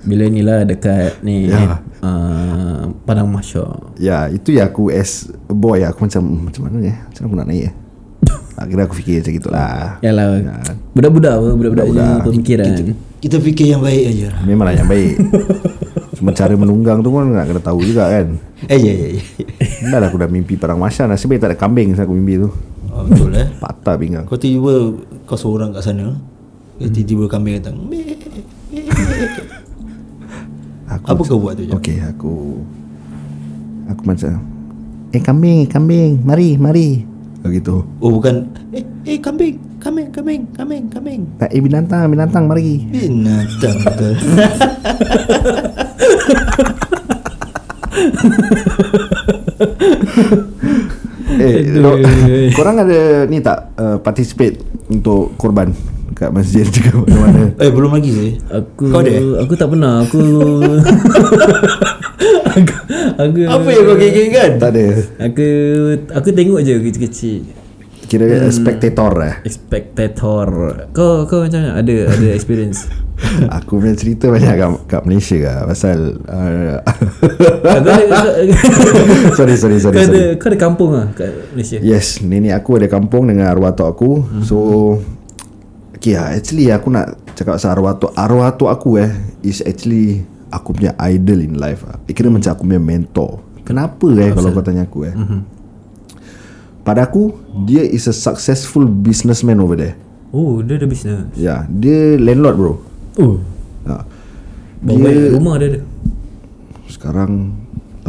Bila 0.00 0.24
ni 0.24 0.40
lah 0.40 0.64
dekat 0.64 1.20
ni 1.20 1.52
Ya. 1.52 1.84
uh, 2.00 2.88
Padang 3.04 3.28
Masya 3.28 3.66
Ya 4.00 4.26
itu 4.26 4.56
ya 4.56 4.66
aku 4.66 4.88
as 4.88 5.28
a 5.46 5.52
boy 5.52 5.84
Aku 5.84 6.06
macam 6.06 6.22
"Hmm, 6.24 6.40
Macam 6.48 6.60
mana 6.64 6.76
ya 6.80 6.96
Macam 7.04 7.20
mana 7.20 7.28
aku 7.28 7.36
nak 7.36 7.48
naik 7.48 7.62
ya 7.62 7.72
Akhirnya 8.60 8.84
aku 8.86 8.96
fikir 8.96 9.14
macam 9.20 9.34
itulah 9.36 9.72
Yalah 10.00 10.26
Ya. 10.40 10.54
Budak-budak 10.96 11.32
apa 11.36 11.48
Budak-budak 11.52 11.86
Budak-budak. 11.92 12.24
pemikiran 12.24 12.72
Kita 13.20 13.36
fikir 13.36 13.66
yang 13.68 13.84
baik 13.84 14.04
aja. 14.08 14.28
Memanglah 14.48 14.72
yang 14.72 14.88
baik 14.88 15.20
Cuma 16.10 16.34
cara 16.34 16.50
menunggang 16.52 16.98
tu 17.00 17.08
pun 17.08 17.22
Nak 17.22 17.46
kena 17.46 17.62
tahu 17.62 17.86
juga 17.86 18.10
kan 18.10 18.34
Eh 18.66 18.78
ya 18.78 18.92
ya 18.92 19.08
ya. 19.14 19.22
Dah 19.88 19.98
lah 20.02 20.08
aku 20.10 20.18
dah 20.18 20.26
mimpi 20.26 20.58
perang 20.58 20.76
masya 20.76 21.06
Nasib 21.06 21.30
baik 21.30 21.40
tak 21.40 21.54
ada 21.54 21.58
kambing 21.58 21.94
Saya 21.94 22.04
aku 22.04 22.14
mimpi 22.14 22.38
tu 22.38 22.50
Oh, 22.90 23.06
betul 23.06 23.30
eh. 23.38 23.46
Patah 23.56 23.94
pinggang 23.94 24.26
Kau 24.26 24.34
tiba 24.34 24.90
kau 25.22 25.38
seorang 25.38 25.70
kat 25.70 25.86
sana. 25.86 26.18
Tiba-tiba 26.82 27.30
kambing 27.30 27.62
datang. 27.62 27.78
Aku 30.90 31.04
Apa 31.06 31.22
kau 31.22 31.38
buat 31.38 31.54
tu 31.54 31.62
je? 31.62 31.70
Okey 31.70 32.02
aku 32.02 32.58
Aku 33.86 34.02
macam 34.02 34.42
Eh 35.14 35.22
kambing 35.22 35.70
Kambing 35.70 36.18
Mari 36.26 36.58
Mari 36.58 37.06
Begitu 37.46 37.86
Oh 38.02 38.10
bukan 38.10 38.50
eh 38.74 38.82
eh 39.06 39.16
kambing, 39.16 39.56
kambing, 39.80 40.12
kambing, 40.12 40.44
kambing, 40.52 40.84
kambing. 40.92 41.20
Eh 41.40 41.62
binatang 41.62 42.10
Binatang 42.10 42.44
mari 42.44 42.84
Binatang 42.84 43.76
betul. 43.80 44.14
Eh 51.40 51.78
lo, 51.78 51.94
Korang 52.58 52.76
ada 52.82 53.24
Ni 53.30 53.38
tak 53.38 53.72
uh, 53.78 53.96
Participate 54.02 54.58
Untuk 54.90 55.38
korban 55.38 55.70
Kat 56.12 56.34
masjid 56.34 56.66
juga 56.66 57.06
Mana-mana 57.06 57.54
eh 57.62 57.70
belum 57.70 57.94
lagi 57.94 58.10
sih. 58.10 58.30
Aku 58.50 58.90
Kau 58.90 59.00
ada? 59.00 59.14
Aku 59.46 59.52
tak 59.54 59.68
pernah 59.70 60.02
Aku 60.04 60.20
Aku, 62.50 62.74
aku 63.14 63.38
Apa 63.46 63.68
yang 63.70 63.84
kau 63.86 63.96
gigit 63.96 64.26
kan? 64.34 64.50
Tak 64.58 64.70
ada 64.74 64.86
Aku 65.30 65.46
Aku 66.18 66.28
tengok 66.34 66.60
je 66.66 66.74
kecil-kecil 66.82 67.40
Kira 68.10 68.26
hmm. 68.26 68.50
spectator 68.50 69.12
eh 69.22 69.34
Spectator 69.46 70.46
Kau 70.90 71.30
kau 71.30 71.46
macam 71.46 71.62
mana? 71.62 71.78
Ada 71.78 72.10
ada 72.10 72.26
experience 72.34 72.90
Aku 73.60 73.80
punya 73.80 73.94
cerita 73.96 74.32
banyak 74.32 74.54
kat, 74.56 74.70
kat 74.88 75.02
Malaysia 75.04 75.36
lah 75.44 75.58
Pasal 75.68 75.98
uh, 76.24 76.80
Sorry 79.38 79.54
sorry 79.60 79.76
sorry, 79.78 79.96
kau 80.00 80.04
ada, 80.04 80.08
sorry. 80.08 80.38
kau 80.40 80.48
ada 80.48 80.58
kampung 80.58 80.90
lah 80.96 81.06
kat 81.12 81.30
Malaysia? 81.52 81.78
Yes 81.80 82.24
Nenek 82.24 82.56
aku 82.56 82.80
ada 82.80 82.88
kampung 82.88 83.28
Dengan 83.28 83.52
arwah 83.52 83.76
tok 83.76 83.88
aku. 83.92 84.10
Hmm. 84.24 84.44
So 84.44 84.56
Okay 85.96 86.16
lah 86.16 86.32
Actually 86.32 86.72
aku 86.72 86.88
nak 86.92 87.16
Cakap 87.36 87.60
pasal 87.60 87.76
arwah 87.76 87.94
tok 88.00 88.12
Arwah 88.16 88.50
tok 88.56 88.70
aku 88.72 88.90
eh 89.00 89.10
Is 89.44 89.60
actually 89.64 90.24
Aku 90.50 90.74
punya 90.74 90.98
idol 91.06 91.46
in 91.46 91.62
life 91.62 91.86
lah. 91.86 92.02
Kira 92.10 92.26
hmm. 92.26 92.42
macam 92.42 92.50
aku 92.50 92.62
punya 92.66 92.82
mentor. 92.82 93.38
Kenapa 93.62 94.06
eh 94.18 94.34
Kalau 94.34 94.50
kau 94.50 94.64
tanya 94.66 94.82
aku 94.82 95.06
eh? 95.06 95.14
Hmm. 95.14 95.46
Pada 96.82 97.06
aku 97.06 97.36
Dia 97.68 97.86
is 97.86 98.10
a 98.10 98.14
successful 98.16 98.82
businessman 98.88 99.62
over 99.62 99.78
there. 99.78 99.94
Oh 100.34 100.58
dia 100.62 100.78
ada 100.78 100.90
business? 100.90 101.30
Ya 101.38 101.46
yeah, 101.46 101.60
Dia 101.70 102.18
landlord 102.18 102.56
bro 102.58 102.89
Oh. 103.18 103.42
Ha. 103.88 104.06
Banyak 104.80 105.34
rumah 105.36 105.58
dia 105.58 105.68
ada? 105.76 105.80
Sekarang 106.86 107.52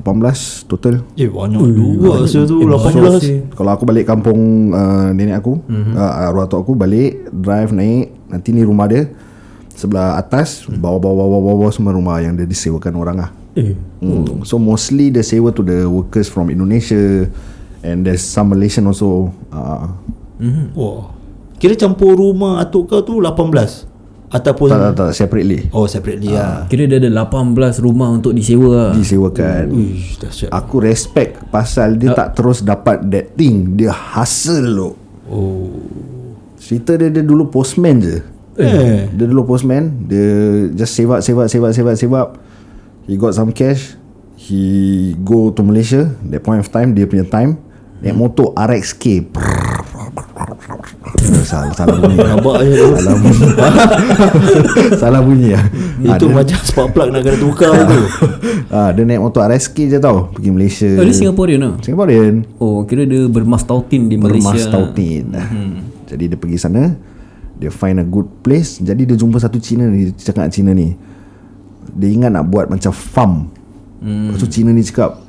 18 0.02 0.72
total. 0.72 1.04
Eh 1.20 1.28
banyak 1.28 1.62
juga 1.76 2.26
Saya 2.26 2.48
tu 2.48 2.64
18 2.64 3.54
Kalau 3.54 3.72
aku 3.76 3.84
balik 3.86 4.08
kampung 4.08 4.72
uh, 4.72 5.12
nenek 5.14 5.44
aku 5.44 5.62
mm-hmm. 5.62 5.94
uh, 5.94 6.26
Arwah 6.32 6.48
tok 6.48 6.64
aku 6.66 6.74
balik 6.74 7.28
Drive 7.30 7.76
naik 7.76 8.16
Nanti 8.32 8.56
ni 8.56 8.64
rumah 8.64 8.88
dia 8.88 9.12
Sebelah 9.76 10.18
atas 10.18 10.66
Bawah-bawah-bawah 10.66 11.70
Semua 11.70 11.94
rumah 11.94 12.18
yang 12.24 12.34
dia 12.34 12.48
disewakan 12.48 12.94
orang 12.98 13.18
lah. 13.20 13.30
Eh. 13.52 13.76
Hmm. 14.00 14.48
So 14.48 14.56
mostly 14.56 15.12
dia 15.12 15.28
sewa 15.28 15.52
to 15.52 15.60
the 15.60 15.84
workers 15.84 16.32
from 16.32 16.48
Indonesia 16.48 17.28
And 17.84 18.08
there's 18.08 18.24
some 18.24 18.56
Malaysian 18.56 18.88
also 18.88 19.30
uh, 19.52 19.92
Wah. 20.74 21.14
Kira 21.62 21.78
campur 21.78 22.18
rumah 22.18 22.64
atuk 22.64 22.90
kau 22.90 23.06
tu 23.06 23.22
18 23.22 23.91
Ataupun 24.32 24.72
Tak 24.72 24.80
tak 24.80 24.92
tak 24.96 25.12
separately 25.12 25.68
Oh 25.76 25.92
separately 25.92 26.32
lah 26.32 26.64
Kira 26.72 26.88
dia 26.88 27.04
ada 27.04 27.12
18 27.28 27.84
rumah 27.84 28.08
untuk 28.16 28.32
disewa 28.32 28.72
lah. 28.72 28.92
Disewakan. 28.96 29.76
Uish 29.76 30.16
Aku 30.48 30.80
respect 30.80 31.44
Pasal 31.52 32.00
dia 32.00 32.16
tak 32.16 32.40
terus 32.40 32.64
dapat 32.64 33.04
that 33.12 33.36
thing. 33.36 33.76
Dia 33.76 33.92
hustle 33.92 34.72
loh 34.72 34.96
Oh. 35.32 35.72
Cerita 36.60 37.00
dia 37.00 37.08
dia 37.08 37.24
dulu 37.24 37.48
postman 37.48 38.04
je. 38.04 38.20
Eh. 38.60 39.08
Dia 39.08 39.26
dulu 39.28 39.48
postman 39.48 40.08
Dia 40.08 40.68
just 40.76 40.92
save 40.92 41.08
up 41.08 41.24
Save 41.24 41.40
up 41.40 41.48
Save 41.48 41.64
up 41.64 41.72
Save 41.72 41.88
up, 41.88 41.96
save 41.96 42.16
up. 42.16 42.30
He 43.08 43.16
got 43.16 43.32
some 43.32 43.56
cash. 43.56 43.96
He 44.36 45.16
go 45.24 45.56
to 45.56 45.64
Malaysia. 45.64 46.12
That 46.28 46.44
point 46.44 46.60
of 46.60 46.68
time 46.68 46.92
Dia 46.92 47.08
punya 47.08 47.24
time. 47.24 47.60
Naik 48.04 48.16
motor 48.18 48.52
RXK 48.60 49.32
Salah, 51.22 51.70
salah 51.76 51.98
bunyi. 52.02 52.18
Nampak 52.18 52.56
je 52.66 52.74
Salah 52.98 53.16
bunyi. 53.22 53.46
Salah 55.02 55.22
bunyi 55.22 55.50
lah 55.54 55.66
Itu 56.18 56.26
macam 56.32 56.58
spark 56.64 56.90
plug 56.96 57.10
nak 57.14 57.22
kena 57.22 57.38
tukar 57.38 57.72
tu. 57.86 58.02
Ah, 58.72 58.96
Dia 58.96 59.04
naik 59.04 59.20
motor 59.20 59.44
RXK 59.52 59.78
je 59.92 59.98
tau 60.00 60.32
Pergi 60.32 60.50
Malaysia. 60.50 60.88
Oh, 60.96 61.04
dia 61.04 61.12
Singaporean 61.12 61.60
lah. 61.60 61.74
Singaporean. 61.84 62.48
Oh, 62.56 62.88
kira 62.88 63.04
dia 63.04 63.28
bermas 63.28 63.68
tautin 63.68 64.08
di 64.08 64.16
Malaysia. 64.16 64.56
Bermas 64.56 64.72
Tautin. 64.72 65.26
Hmm. 65.36 65.76
Jadi 66.08 66.24
dia 66.32 66.38
pergi 66.40 66.58
sana 66.58 66.96
Dia 67.60 67.70
find 67.70 68.00
a 68.00 68.06
good 68.08 68.28
place. 68.42 68.80
Jadi 68.80 69.04
dia 69.04 69.16
jumpa 69.20 69.38
satu 69.44 69.60
Cina 69.60 69.86
ni 69.92 70.10
Dia 70.10 70.32
cakap 70.32 70.48
Cina 70.50 70.72
ni. 70.72 70.96
Dia 71.92 72.10
ingat 72.10 72.32
nak 72.32 72.48
buat 72.48 72.72
macam 72.72 72.96
farm. 72.96 73.52
Hmm. 74.00 74.32
Lepas 74.32 74.40
tu 74.40 74.50
Cina 74.50 74.72
ni 74.72 74.82
cakap 74.82 75.20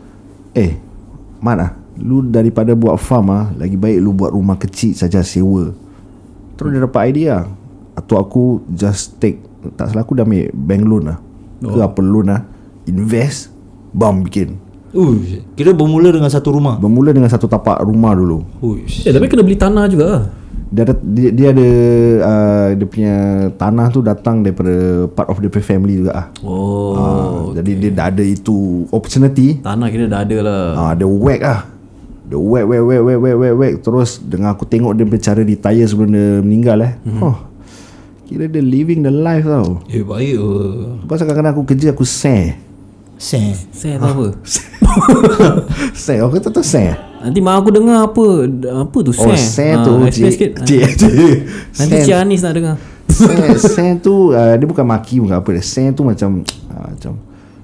Eh 0.55 0.79
Mat 1.43 1.59
ah, 1.59 1.82
Lu 2.03 2.27
daripada 2.27 2.75
buat 2.75 2.99
farm 2.99 3.31
ah, 3.31 3.47
Lagi 3.55 3.79
baik 3.79 4.03
lu 4.03 4.11
buat 4.11 4.35
rumah 4.35 4.59
kecil 4.59 4.93
saja 4.99 5.23
sewa 5.23 5.71
Terus 6.59 6.69
dia 6.75 6.83
dapat 6.83 7.15
idea 7.15 7.47
Atau 7.95 8.19
aku 8.19 8.67
just 8.69 9.23
take 9.23 9.39
Tak 9.79 9.95
salah 9.95 10.03
aku 10.03 10.19
dah 10.19 10.27
ambil 10.27 10.51
bank 10.51 10.83
loan 10.83 11.03
lah 11.15 11.19
Ke 11.63 11.79
apa 11.79 12.01
loan 12.03 12.27
lah 12.35 12.43
Invest 12.91 13.55
Bam 13.95 14.27
bikin 14.27 14.59
Uish 14.93 15.41
Kira 15.57 15.73
bermula 15.73 16.13
dengan 16.13 16.29
satu 16.29 16.53
rumah 16.53 16.77
Bermula 16.77 17.15
dengan 17.15 17.31
satu 17.31 17.47
tapak 17.47 17.81
rumah 17.81 18.13
dulu 18.13 18.43
Uish 18.61 19.07
Eh, 19.07 19.13
tapi 19.15 19.31
kena 19.31 19.47
beli 19.47 19.57
tanah 19.57 19.87
juga 19.89 20.05
lah. 20.05 20.25
dia 20.73 20.89
ada 20.89 20.95
dia, 21.05 21.29
dia 21.29 21.49
ada 21.53 21.69
uh, 22.25 22.67
dia 22.73 22.87
punya 22.89 23.15
tanah 23.61 23.93
tu 23.93 24.01
datang 24.01 24.41
daripada 24.41 25.05
part 25.13 25.29
of 25.29 25.37
the 25.45 25.53
family 25.61 26.01
juga 26.01 26.13
ah. 26.17 26.27
Oh. 26.41 26.97
Uh, 26.97 27.41
jadi 27.61 27.71
dia 27.77 27.91
dah 27.93 28.07
ada 28.09 28.25
itu 28.25 28.89
opportunity. 28.89 29.61
Tanah 29.61 29.93
kira 29.93 30.09
dah 30.09 30.25
ada 30.25 30.37
lah. 30.41 30.65
Ah 30.73 30.81
uh, 30.81 30.93
dia 30.97 31.05
whack 31.05 31.41
ah. 31.45 31.61
Dia 32.33 32.41
whack 32.41 32.65
whack 32.65 32.81
whack 32.81 33.01
whack 33.05 33.19
whack 33.21 33.37
whack 33.37 33.55
whack 33.61 33.75
terus 33.85 34.17
dengan 34.17 34.57
aku 34.57 34.65
tengok 34.65 34.97
dia 34.97 35.05
punya 35.05 35.21
cara 35.21 35.45
retire 35.45 35.85
sebelum 35.85 36.09
dia 36.09 36.41
meninggal 36.41 36.79
eh. 36.81 36.93
Mhm. 37.05 37.21
Oh. 37.21 37.37
Kira 38.25 38.49
dia 38.49 38.65
living 38.65 39.05
the 39.05 39.13
life 39.13 39.45
tau. 39.45 39.85
Eh 39.93 40.01
baik 40.01 40.41
uh. 40.41 40.97
Pasal 41.05 41.29
kadang-kadang 41.29 41.53
aku 41.53 41.69
kerja 41.69 41.93
aku 41.93 42.09
share. 42.09 42.57
Sen 43.21 43.53
Saya 43.71 44.01
tak 44.01 44.17
apa. 44.17 44.27
share 46.01 46.25
aku 46.25 46.41
kata 46.41 46.49
tu 46.49 46.65
share. 46.65 46.97
Nanti 47.21 47.39
mak 47.39 47.61
aku 47.61 47.69
dengar 47.69 48.09
apa 48.09 48.25
apa 48.83 48.97
tu 48.99 49.13
Oh, 49.13 49.37
share 49.37 49.77
tu 49.85 49.93
Ah, 49.95 50.09
explain 50.09 50.33
sikit. 50.33 50.51
cik 50.65 50.83
cik. 50.97 51.35
Nanti 51.77 51.95
Cik 52.03 52.17
Anis 52.17 52.41
nak 52.41 52.53
dengar. 52.57 52.77
Share, 53.13 53.61
share 53.61 53.95
tu 54.01 54.33
uh, 54.33 54.57
dia 54.57 54.65
bukan 54.65 54.89
maki 54.89 55.21
bukan 55.21 55.37
apa. 55.37 55.51
Share 55.61 55.93
tu 55.93 56.03
macam 56.03 56.41
uh, 56.73 56.89
macam 56.97 57.13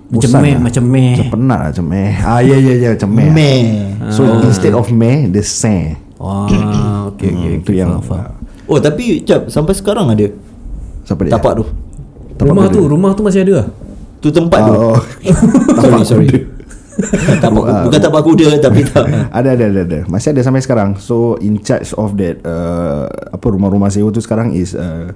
Macam 0.08 0.40
meh, 0.40 0.56
lah. 0.56 0.60
macam 0.64 0.84
meh. 0.88 1.12
Macam 1.12 1.28
penat 1.36 1.58
lah 1.60 1.68
Macam 1.68 1.86
meh 1.92 2.10
Ah 2.24 2.40
ya 2.40 2.56
ya 2.56 2.72
ya 2.80 2.88
Macam 2.96 3.10
meh 3.12 3.28
Meh 3.28 3.60
So 4.08 4.24
instead 4.40 4.72
of 4.72 4.88
meh 4.88 5.28
Dia 5.28 5.44
seh 5.44 6.00
Wah, 6.22 6.48
okey 6.48 6.60
okey. 7.28 7.60
Itu 7.60 7.76
yang 7.76 8.00
Oh 8.64 8.78
tapi 8.80 9.20
Cap 9.28 9.52
Sampai 9.52 9.76
sekarang 9.76 10.08
ada 10.08 10.32
Siapa 11.04 11.28
dia 11.28 11.32
Tapak 11.36 11.60
tu 11.60 11.64
Rumah 12.40 12.66
tu, 12.72 12.80
rumah 12.86 13.10
tu 13.12 13.26
masih 13.26 13.42
ada 13.44 13.52
lah. 13.60 13.66
Tu 14.24 14.32
tempat 14.32 14.60
tu 14.64 14.72
Oh, 14.72 14.98
Sorry 15.84 16.04
sorry 16.08 16.28
tapak, 17.38 17.62
Bukan 17.86 18.00
tapak 18.02 18.22
kuda 18.26 18.46
Tapi 18.58 18.80
tak 18.82 19.06
ada 19.38 19.48
ada 19.54 19.64
ada 19.70 19.80
ada. 19.86 19.98
Masih 20.10 20.34
ada 20.34 20.42
sampai 20.42 20.62
sekarang. 20.62 20.98
So 20.98 21.38
in 21.38 21.62
charge 21.62 21.94
of 21.94 22.18
that 22.18 22.42
uh, 22.42 23.06
apa 23.06 23.46
rumah-rumah 23.46 23.86
sewa 23.92 24.10
tu 24.10 24.18
sekarang 24.18 24.50
is 24.50 24.74
uh, 24.74 25.14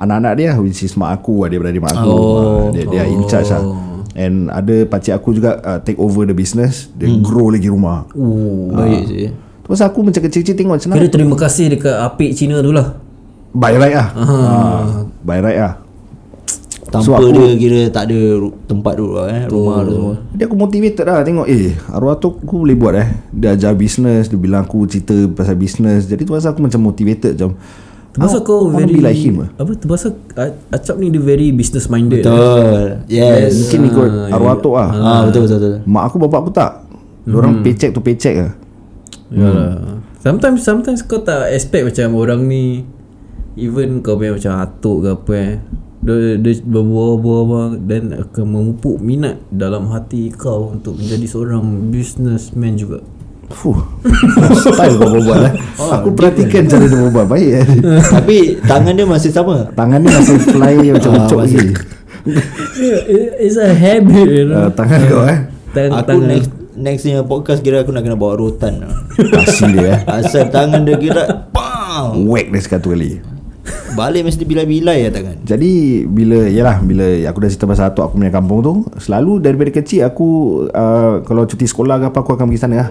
anak-anak 0.00 0.32
dia 0.34 0.50
which 0.58 0.82
is 0.82 0.96
mak 0.98 1.22
aku 1.22 1.46
dia 1.46 1.58
beradik 1.62 1.78
mak 1.78 1.94
aku. 1.94 2.10
Oh. 2.10 2.18
Uh, 2.18 2.64
dia 2.74 2.84
dia 2.88 3.02
in 3.06 3.22
charge 3.30 3.50
lah. 3.54 3.62
And 4.20 4.52
ada 4.52 4.84
pakcik 4.84 5.16
aku 5.16 5.32
juga 5.32 5.56
uh, 5.64 5.80
take 5.80 5.96
over 5.96 6.28
the 6.28 6.36
business. 6.36 6.92
Dia 6.92 7.08
hmm. 7.08 7.24
grow 7.24 7.48
lagi 7.48 7.72
rumah. 7.72 8.04
Oh. 8.12 8.68
Baik 8.76 9.08
sih 9.08 9.32
Terus 9.64 9.80
aku 9.86 10.02
macam 10.02 10.20
kecil-kecil 10.26 10.58
tengok 10.58 10.74
macam 10.82 10.98
Kira 10.98 11.08
terima 11.08 11.36
kasih 11.38 11.78
dekat 11.78 11.94
apik 11.94 12.36
Cina 12.36 12.58
tu 12.60 12.74
lah. 12.74 13.00
By 13.54 13.78
right 13.78 13.94
lah. 13.96 14.08
Uh, 14.18 14.82
by 15.24 15.38
right 15.40 15.58
lah. 15.62 15.74
Tanpa 16.90 17.06
So, 17.06 17.14
aku- 17.14 17.30
dia 17.30 17.54
kira 17.54 17.80
tak 17.94 18.10
ada 18.10 18.18
tempat 18.66 18.98
tu 18.98 19.14
lah 19.14 19.30
eh 19.30 19.42
Rumah 19.46 19.76
tu 19.86 19.92
semua 19.94 20.14
Jadi 20.34 20.42
aku 20.42 20.56
motivated 20.58 21.04
lah 21.06 21.22
Tengok 21.22 21.46
eh 21.46 21.78
Arwah 21.86 22.18
tu 22.18 22.34
aku 22.34 22.66
boleh 22.66 22.74
buat 22.74 22.98
eh 22.98 23.08
Dia 23.30 23.54
ajar 23.54 23.78
bisnes 23.78 24.26
Dia 24.26 24.34
bilang 24.34 24.66
aku 24.66 24.90
cerita 24.90 25.14
pasal 25.30 25.54
bisnes 25.54 26.10
Jadi 26.10 26.26
tu 26.26 26.34
pasal 26.34 26.50
aku 26.50 26.66
macam 26.66 26.82
motivated 26.82 27.38
Macam 27.38 27.54
Terpaksa 28.10 28.38
I 28.38 28.46
kau 28.46 28.66
very 28.66 28.90
be 28.90 29.02
like 29.02 29.14
him 29.14 29.46
lah. 29.46 29.48
Apa 29.54 29.70
terpaksa 29.78 30.10
A- 30.34 30.58
Acap 30.74 30.98
ni 30.98 31.14
dia 31.14 31.22
very 31.22 31.54
business 31.54 31.86
minded. 31.86 32.26
Betul. 32.26 33.06
Yes. 33.06 33.54
Mungkin 33.54 33.80
ikut 33.86 34.10
arwah 34.34 34.58
tu 34.58 34.74
lah 34.74 34.90
ah, 34.90 35.20
Betul 35.30 35.46
betul 35.46 35.56
betul. 35.62 35.74
Mak 35.86 36.02
aku 36.10 36.16
bapak 36.26 36.38
aku 36.42 36.50
tak. 36.50 36.72
Diorang 37.22 37.62
paycheck 37.62 37.94
tu 37.94 38.02
paycheck 38.02 38.34
lah. 38.34 38.52
Yalah. 39.30 40.02
Sometimes 40.18 40.66
sometimes 40.66 41.06
kau 41.06 41.22
tak 41.22 41.54
expect 41.54 41.86
macam 41.86 42.18
orang 42.18 42.50
ni 42.50 42.82
even 43.54 44.02
kau 44.02 44.18
punya 44.18 44.34
macam 44.34 44.52
atuk 44.58 44.96
ke 45.06 45.08
apa 45.14 45.32
eh. 45.38 45.54
Dia, 46.00 46.40
dia 46.40 46.52
berbual-bual 46.64 47.76
dan 47.84 48.16
akan 48.16 48.44
memupuk 48.48 49.04
minat 49.04 49.36
dalam 49.52 49.92
hati 49.92 50.32
kau 50.32 50.72
untuk 50.72 50.96
menjadi 50.96 51.28
seorang 51.28 51.92
businessman 51.92 52.74
juga. 52.74 53.04
Fuh. 53.50 53.76
Style 54.62 54.94
kau 54.94 55.10
berbual 55.10 55.38
lah 55.40 55.52
Aku 55.98 56.14
perhatikan 56.14 56.64
cara 56.64 56.84
dia 56.84 56.96
berbual. 56.96 57.26
Baik 57.26 57.48
eh? 57.52 57.66
Tapi 58.14 58.36
tangan 58.62 58.94
dia 58.94 59.04
masih 59.04 59.30
sama? 59.30 59.66
Tangan 59.70 59.98
dia 59.98 60.10
masih 60.12 60.36
fly 60.40 60.74
Macam 60.94 61.10
Ah, 61.12 61.18
ucok 61.26 61.38
masih- 61.40 61.58
lagi 61.58 61.74
It's 63.40 63.56
a 63.56 63.68
habit 63.68 64.28
you 64.28 64.44
know. 64.46 64.66
uh, 64.66 64.70
Tangan 64.70 65.00
kau 65.04 65.22
eh? 65.24 65.38
Tang, 65.70 65.90
Aku 65.92 66.06
tangan. 66.08 66.28
next 66.28 66.50
Next 66.72 67.02
ni 67.02 67.12
podcast 67.20 67.60
kira 67.60 67.80
aku 67.80 67.90
nak 67.90 68.02
kena 68.02 68.14
bawa 68.14 68.34
rotan 68.34 68.86
Kasih 69.12 69.68
dia 69.70 69.86
eh? 69.90 69.98
Asal 70.06 70.48
tangan 70.48 70.80
dia 70.80 70.96
kira 70.96 71.50
Bam 71.50 72.24
Whack 72.24 72.48
dia 72.48 72.62
sekatu 72.62 72.94
kali. 72.94 73.20
Balik 73.90 74.24
mesti 74.24 74.42
bilai-bilai 74.42 75.04
ya 75.04 75.10
tangan. 75.10 75.36
Jadi 75.42 75.72
bila 76.02 76.46
Yalah 76.46 76.80
Bila 76.80 77.04
aku 77.24 77.38
dah 77.38 77.48
cerita 77.48 77.66
pasal 77.66 77.90
atuk 77.90 78.02
aku 78.02 78.14
punya 78.16 78.30
kampung 78.30 78.58
tu 78.60 78.72
Selalu 78.96 79.38
daripada 79.40 79.70
kecil 79.72 80.02
Aku 80.04 80.28
uh, 80.66 81.20
Kalau 81.20 81.44
cuti 81.44 81.64
sekolah 81.64 81.98
ke 81.98 82.06
apa 82.08 82.18
Aku 82.18 82.32
akan 82.32 82.46
pergi 82.46 82.60
sana 82.60 82.76
lah 82.78 82.90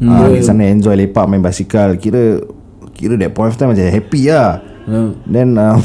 hmm. 0.00 0.08
uh, 0.08 0.18
Pergi 0.26 0.40
sana 0.42 0.64
enjoy 0.66 0.96
lepak 0.96 1.24
Main 1.28 1.44
basikal. 1.44 1.94
Kira 2.00 2.40
Kira 2.96 3.14
that 3.20 3.32
point 3.32 3.52
of 3.52 3.56
time 3.56 3.72
Macam 3.72 3.86
happy 3.86 4.32
lah. 4.32 4.60
Hmm. 4.88 5.10
Then 5.28 5.54
uh, 5.60 5.78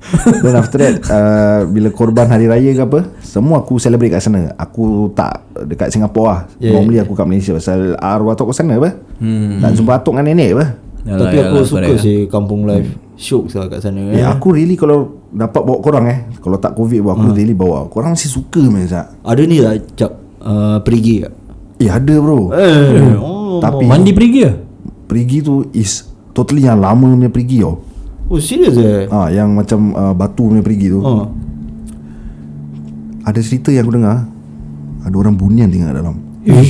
Then 0.42 0.56
after 0.56 0.80
that 0.80 0.96
uh, 1.12 1.68
Bila 1.68 1.92
korban 1.92 2.26
hari 2.26 2.48
raya 2.48 2.72
ke 2.72 2.82
apa 2.82 3.00
Semua 3.20 3.60
aku 3.60 3.76
celebrate 3.76 4.16
kat 4.16 4.24
sana. 4.24 4.56
Aku 4.56 5.12
tak 5.12 5.44
Dekat 5.68 5.92
Singapura 5.92 6.24
lah. 6.26 6.38
Yeah. 6.56 6.72
yeah. 6.72 6.72
Normally 6.80 6.98
aku 7.04 7.12
kat 7.12 7.26
Malaysia 7.28 7.52
Pasal 7.52 7.94
arwah 8.00 8.32
atuk 8.34 8.50
kat 8.50 8.64
sana 8.64 8.80
apa. 8.80 8.96
Hmm. 9.20 9.60
Nak 9.60 9.72
jumpa 9.76 9.92
atuk 10.00 10.16
dengan 10.16 10.26
nenek 10.32 10.50
apa. 10.56 10.66
Yalah, 11.00 11.20
Tapi 11.24 11.36
aku 11.40 11.56
yalah, 11.56 11.68
suka 11.68 11.92
sih 11.96 12.18
Kampung 12.28 12.68
life. 12.68 12.90
Syuk 13.20 13.52
lah 13.52 13.68
kat 13.68 13.80
sana 13.84 14.00
Ya, 14.16 14.32
aku 14.32 14.56
really 14.56 14.80
kalau 14.80 15.20
dapat 15.28 15.60
bawa 15.60 15.78
korang 15.84 16.04
eh. 16.08 16.28
Kalau 16.40 16.56
tak 16.56 16.72
covid 16.72 17.04
pun 17.04 17.12
aku 17.12 17.26
really 17.36 17.52
bawa. 17.52 17.84
Korang 17.92 18.16
masih 18.16 18.32
suka 18.32 18.64
main 18.64 18.88
Ada 18.88 19.42
ni 19.44 19.60
lah 19.60 19.76
Cap 19.96 20.16
uh, 20.40 20.80
Perigi. 20.80 21.24
tak? 21.24 21.32
Eh 21.80 21.88
ada 21.88 22.14
bro. 22.20 22.52
Eh 22.52 23.16
oh, 23.16 23.58
Tapi 23.64 23.88
Mandi 23.88 24.12
pergi 24.12 24.40
lah 24.44 24.70
perigi 25.10 25.42
tu 25.42 25.66
is 25.74 26.06
Totally 26.30 26.62
yang 26.62 26.78
lama 26.78 27.10
punya 27.10 27.26
perigi 27.26 27.66
tau 27.66 27.82
Oh 28.30 28.38
serius 28.38 28.78
eh? 28.78 29.10
Ha, 29.10 29.34
Yang 29.34 29.48
macam 29.50 29.80
uh, 29.90 30.14
batu 30.14 30.46
punya 30.46 30.62
perigi 30.62 30.94
tu. 30.94 31.02
Oh. 31.02 31.26
Ada 33.26 33.42
cerita 33.42 33.74
yang 33.74 33.90
aku 33.90 33.98
dengar. 33.98 34.22
Ada 35.02 35.14
orang 35.18 35.34
bunian 35.34 35.66
tinggal 35.66 35.90
dalam. 35.90 36.16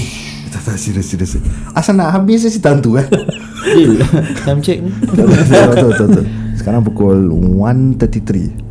Tak 0.50 0.66
tak 0.66 0.82
serius 0.82 1.06
serius 1.06 1.38
Asal 1.78 1.94
nak 1.94 2.10
habis 2.10 2.42
je 2.42 2.50
cerita 2.50 2.74
tu 2.82 2.98
eh. 2.98 3.06
Deal 3.76 4.02
Time 4.42 4.58
check 4.58 4.82
ni. 4.82 4.90
Betul, 5.06 5.30
betul, 5.30 5.62
betul, 5.68 6.06
betul. 6.10 6.24
Sekarang 6.58 6.80
pukul 6.82 7.30
1.33 7.30 7.94
Okay 7.94 8.69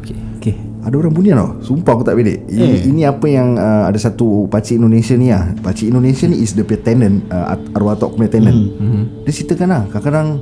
Ada 0.90 1.06
orang 1.06 1.14
bunian 1.14 1.38
tau. 1.38 1.52
Sumpah 1.62 1.94
aku 1.94 2.02
tak 2.02 2.18
bedek 2.18 2.50
Ini, 2.50 2.90
ini 2.90 3.06
apa 3.06 3.30
yang 3.30 3.62
uh, 3.62 3.86
Ada 3.94 4.10
satu 4.10 4.50
Pakcik 4.50 4.82
Indonesia 4.82 5.14
ni 5.14 5.30
lah 5.30 5.54
Pakcik 5.62 5.94
Indonesia 5.94 6.26
ni 6.26 6.42
is 6.42 6.58
the 6.58 6.66
punya 6.66 6.82
tenant 6.82 7.22
uh, 7.30 7.54
Arwah 7.78 7.94
Tok 7.94 8.18
punya 8.18 8.26
tenant 8.34 8.58
mm-hmm. 8.58 9.22
Dia 9.22 9.30
ceritakan 9.30 9.70
lah 9.70 9.84
Kadang-kadang 9.94 10.42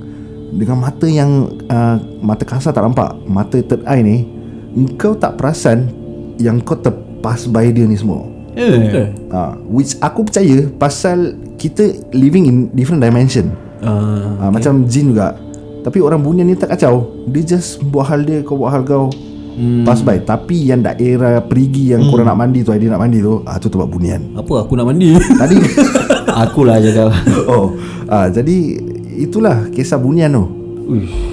Dengan 0.55 0.77
mata 0.79 1.03
yang 1.03 1.51
uh, 1.67 1.99
Mata 2.23 2.47
kasar 2.47 2.71
tak 2.71 2.79
nampak 2.79 3.11
Mata 3.27 3.59
third 3.59 3.83
eye 3.91 3.99
ni 3.99 4.23
Engkau 4.71 5.19
tak 5.19 5.35
perasan 5.35 5.91
Yang 6.39 6.63
kau 6.63 6.79
terpass 6.79 7.43
by 7.51 7.67
dia 7.75 7.83
ni 7.83 7.99
semua. 7.99 8.23
Eh. 8.55 9.11
Uh, 9.27 9.51
Which 9.67 9.99
aku 9.99 10.23
percaya 10.23 10.63
Pasal 10.79 11.35
Kita 11.59 11.91
living 12.15 12.47
in 12.47 12.57
Different 12.71 13.03
dimension. 13.03 13.51
Uh, 13.83 14.39
uh, 14.39 14.47
Macam 14.47 14.87
jin 14.87 15.11
juga. 15.11 15.35
Tapi 15.83 15.99
orang 15.99 16.23
bunian 16.23 16.47
ni 16.47 16.55
tak 16.55 16.71
kacau. 16.71 17.11
Dia 17.27 17.43
just 17.43 17.83
buat 17.83 18.07
hal 18.07 18.23
dia 18.23 18.39
Kau 18.47 18.55
buat 18.55 18.71
hal 18.71 18.87
kau 18.87 19.11
Pass 19.57 20.05
by 20.05 20.21
Tapi 20.21 20.69
yang 20.69 20.85
daerah 20.85 21.41
perigi 21.41 21.97
Yang 21.97 22.13
korang 22.13 22.29
nak 22.29 22.37
mandi 22.37 22.61
tu 22.61 22.69
Aidil 22.69 22.93
nak 22.93 23.01
mandi 23.01 23.25
tu 23.25 23.41
ah, 23.41 23.57
Tu 23.57 23.67
tempat 23.73 23.89
bunian. 23.89 24.21
Apa 24.37 24.61
aku 24.61 24.77
nak 24.77 24.85
mandi? 24.93 25.17
Tadi 25.17 25.57
Akulah 26.45 26.77
jaga 26.77 27.09
Oh 27.53 27.73
ah, 28.05 28.29
Jadi 28.29 28.77
Itulah 29.17 29.65
Kisah 29.73 29.97
bunian 29.97 30.29
tu. 30.29 30.45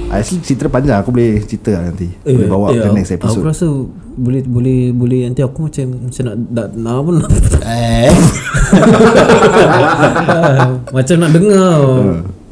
Ah, 0.08 0.18
Actually 0.18 0.40
cerita 0.40 0.72
panjang 0.72 1.04
Aku 1.04 1.12
boleh 1.12 1.44
cerita 1.44 1.76
lah 1.76 1.92
nanti. 1.92 2.08
Boleh 2.24 2.48
bawa 2.48 2.72
ke 2.72 2.88
next 2.96 3.12
Aku 3.12 3.28
episode 3.28 3.44
rasa 3.44 3.68
boleh 4.14 4.46
boleh 4.46 4.94
boleh 4.94 5.26
nanti 5.26 5.42
aku 5.42 5.66
macam 5.66 5.90
macam 6.06 6.22
nak 6.22 6.36
nak, 6.54 6.66
nak 6.78 6.94
apa 7.02 7.10
nak 7.18 7.30
Eh. 7.66 8.14
Macam 10.94 11.16
nak 11.18 11.30
dengar 11.34 11.74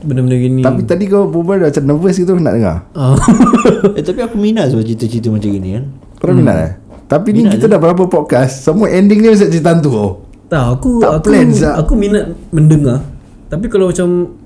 benda-benda 0.03 0.37
gini. 0.37 0.61
Tapi 0.61 0.83
tadi 0.83 1.07
kau 1.07 1.27
berbual 1.27 1.63
dah 1.63 1.69
macam 1.71 1.85
nervous 1.87 2.15
gitu 2.15 2.35
Nak 2.35 2.55
dengar 2.55 2.77
Ah. 2.93 3.15
Eh 3.99 4.03
tapi 4.03 4.21
aku 4.21 4.37
minat 4.37 4.71
sebab 4.71 4.83
cerita-cerita 4.83 5.31
macam 5.31 5.49
gini 5.49 5.69
kan 5.75 5.85
Korang 6.19 6.37
minat 6.39 6.57
eh 6.59 6.73
Tapi 7.07 7.29
ni 7.31 7.47
kita 7.47 7.67
dah 7.67 7.79
berapa 7.79 8.07
podcast 8.07 8.63
Semua 8.63 8.91
ending 8.91 9.19
dia 9.19 9.31
macam 9.31 9.49
cerita 9.49 9.71
hantu 9.71 9.91
oh. 9.93 10.13
tak 10.47 10.79
aku 10.79 11.01
Tak 11.01 11.11
aku 11.17 11.25
plan, 11.31 11.49
Zak. 11.51 11.75
aku 11.81 11.93
minat 11.97 12.25
mendengar. 12.51 13.01
Tapi 13.49 13.67
kalau 13.67 13.89
macam 13.89 14.37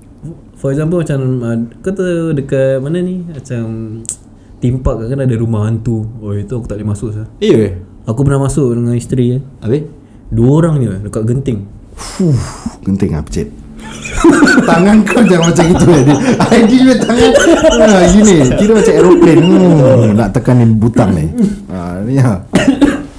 for 0.55 0.71
example 0.71 0.99
macam 0.99 1.19
uh, 1.39 1.57
kata 1.79 2.31
dekat 2.31 2.79
mana 2.79 2.97
ni 2.99 3.23
macam 3.23 3.63
theme 4.57 4.79
park 4.79 5.03
kan 5.05 5.19
ada 5.19 5.35
rumah 5.35 5.67
hantu. 5.67 6.07
Oh 6.17 6.31
itu 6.31 6.49
aku 6.49 6.65
tak 6.65 6.79
boleh 6.79 6.89
masuk 6.91 7.09
sah. 7.11 7.27
Eh 7.37 7.51
yeah. 7.51 7.71
Aku 8.07 8.23
pernah 8.23 8.39
masuk 8.39 8.71
dengan 8.71 8.95
isteri 8.95 9.35
eh. 9.35 9.41
Habis 9.59 9.83
Dua 10.27 10.59
orang 10.59 10.79
je 10.79 10.91
dekat 11.03 11.23
genting. 11.23 11.59
Fuh, 11.95 12.35
Genting 12.83 13.11
lah 13.11 13.23
pecit 13.23 13.47
Tangan 14.67 14.97
kau 15.05 15.21
jangan 15.23 15.53
macam 15.53 15.65
itu 15.69 15.85
Aidil 15.93 16.17
Aidil 16.51 16.79
punya 16.83 16.95
tangan 17.05 17.31
ah, 17.85 18.05
Gini 18.09 18.37
Kira 18.57 18.71
macam 18.75 18.93
aeroplane 18.97 19.41
hmm, 19.45 20.05
Nak 20.17 20.29
tekanin 20.33 20.71
butang 20.75 21.11
ni 21.13 21.25
ah, 21.69 22.01
Ni 22.01 22.17
lah 22.17 22.41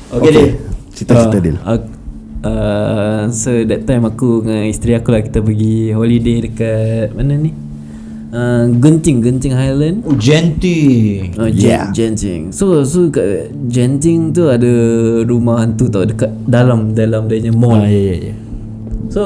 Okay, 0.09 0.31
Dil. 0.33 0.49
Cita-cita 0.93 1.39
Dil 1.39 1.57
Uh, 1.63 1.81
uh, 2.47 3.21
so 3.35 3.51
that 3.67 3.83
time 3.83 4.07
aku 4.07 4.47
dengan 4.47 4.67
isteri 4.67 4.95
aku 4.95 5.11
lah 5.11 5.23
kita 5.23 5.43
pergi 5.43 5.91
holiday 5.91 6.39
dekat 6.47 7.11
mana 7.15 7.35
ni? 7.35 7.51
Uh, 8.29 8.69
Genting, 8.79 9.25
Genting 9.25 9.57
Highland. 9.57 10.05
Oh 10.07 10.15
Genting 10.15 11.35
Uh, 11.35 11.51
Yeah. 11.51 11.91
yeah. 11.91 11.97
Genting. 11.97 12.55
So 12.55 12.87
so 12.87 13.11
kat 13.11 13.51
Genting 13.67 14.31
tu 14.31 14.47
ada 14.47 14.71
rumah 15.25 15.67
hantu 15.67 15.91
tau 15.91 16.07
dekat 16.07 16.31
dalam 16.47 16.95
dalam 16.95 17.27
dia 17.27 17.41
punya 17.43 17.53
mall. 17.57 17.81
Ah, 17.83 17.89
ya 17.91 18.01
ya 18.15 18.17
ya 18.31 18.35
So 19.09 19.23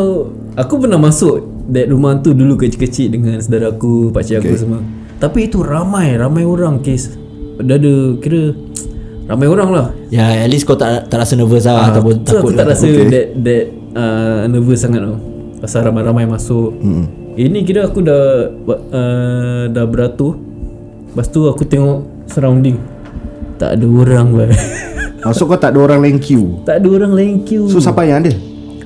aku 0.56 0.74
pernah 0.84 1.00
masuk 1.00 1.42
that 1.70 1.88
rumah 1.88 2.16
hantu 2.16 2.36
dulu 2.36 2.58
kecil-kecil 2.60 3.08
dengan 3.12 3.36
saudara 3.40 3.72
aku, 3.72 4.12
pakcik 4.12 4.42
okay. 4.42 4.52
aku 4.52 4.54
semua. 4.58 4.80
Tapi 5.22 5.46
itu 5.46 5.62
ramai, 5.62 6.18
ramai 6.18 6.42
orang 6.42 6.82
kes. 6.82 7.14
Dah 7.62 7.78
ada 7.78 7.94
kira 8.18 8.52
ramai 9.30 9.46
orang 9.46 9.70
lah. 9.70 9.86
Ya 10.10 10.42
at 10.42 10.50
least 10.50 10.66
kau 10.66 10.74
tak 10.74 11.06
tak 11.06 11.22
rasa 11.22 11.38
nervous 11.38 11.64
lah 11.64 11.94
Ataupun 11.94 12.26
so 12.26 12.26
takut 12.26 12.52
aku 12.52 12.58
tak 12.58 12.66
rasa 12.74 12.84
Okay. 12.90 13.06
that 13.08 13.26
that 13.38 13.64
uh, 13.94 14.40
nervous 14.50 14.82
sangat 14.82 15.06
tau. 15.06 15.16
Pasal 15.62 15.86
ramai-ramai 15.86 16.26
masuk. 16.26 16.74
Hmm. 16.82 17.06
Ini 17.38 17.64
kira 17.64 17.88
aku 17.88 18.02
dah 18.02 18.50
uh, 18.66 19.64
dah 19.70 19.86
beratur. 19.86 20.36
Lepas 21.12 21.30
tu 21.30 21.46
aku 21.46 21.62
tengok 21.64 22.28
surrounding. 22.28 22.76
Tak 23.56 23.78
ada 23.78 23.86
orang 23.86 24.28
lah. 24.34 24.50
Maksud 25.22 25.46
kau 25.46 25.54
tak 25.54 25.70
ada 25.70 25.78
orang 25.86 26.02
lain 26.02 26.18
queue 26.18 26.66
tak 26.66 26.82
ada 26.82 26.88
orang 26.90 27.12
lain 27.14 27.34
queue. 27.46 27.70
So 27.70 27.78
siapa 27.78 28.02
yang 28.02 28.26
ada? 28.26 28.34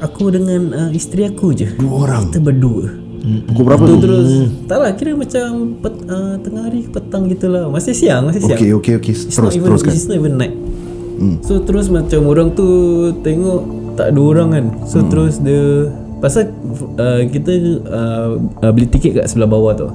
Aku 0.04 0.28
dengan 0.28 0.62
uh, 0.76 0.90
isteri 0.92 1.24
aku 1.24 1.56
je. 1.56 1.72
Dua 1.76 2.09
orang 2.09 2.28
Kita 2.28 2.40
berdua. 2.40 3.06
Pukul 3.26 3.62
berapa 3.66 3.82
Tu 3.82 3.96
terus 3.98 4.30
Tak 4.70 4.78
lah 4.78 4.90
kira 4.94 5.18
macam 5.18 5.74
pet, 5.82 5.94
uh, 6.06 6.35
Tengah 6.38 6.62
hari 6.70 6.87
petang 6.87 7.26
gitulah 7.26 7.66
Masih 7.66 7.90
siang 7.90 8.30
Masih 8.30 8.46
siang 8.46 8.59
Okay 8.59 8.70
okay 8.70 8.92
okay 9.02 9.12
It's 9.12 9.35
Terus 9.35 9.50
not 9.50 9.59
even, 9.59 9.68
teruskan 9.74 9.92
It's 9.92 10.06
not 10.06 10.16
even 10.22 10.35
night 10.38 10.54
hmm. 11.18 11.42
So 11.42 11.59
terus 11.66 11.90
macam 11.90 12.22
orang 12.30 12.54
tu 12.54 12.68
Tengok 13.26 13.61
Tak 13.98 14.14
ada 14.14 14.20
orang 14.22 14.48
kan 14.54 14.64
So 14.87 15.02
hmm. 15.02 15.09
terus 15.11 15.35
dia 15.42 15.90
Pasal 16.22 16.54
uh, 17.02 17.22
Kita 17.26 17.52
uh, 17.90 18.28
uh, 18.62 18.70
Beli 18.70 18.87
tiket 18.87 19.18
kat 19.18 19.26
sebelah 19.26 19.50
bawah 19.50 19.72
tu 19.74 19.88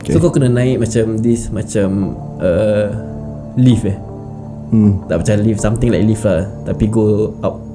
okay. 0.00 0.16
So 0.16 0.24
kau 0.24 0.32
kena 0.32 0.48
naik 0.48 0.80
macam 0.80 1.20
This 1.20 1.52
Macam 1.52 2.16
uh, 2.40 2.88
Lift 3.60 3.84
eh 3.84 3.98
hmm. 4.72 5.12
Tak 5.12 5.16
macam 5.20 5.34
lift 5.44 5.60
Something 5.60 5.92
like 5.92 6.08
lift 6.08 6.24
lah 6.24 6.48
Tapi 6.64 6.88
go 6.88 7.36
up 7.44 7.69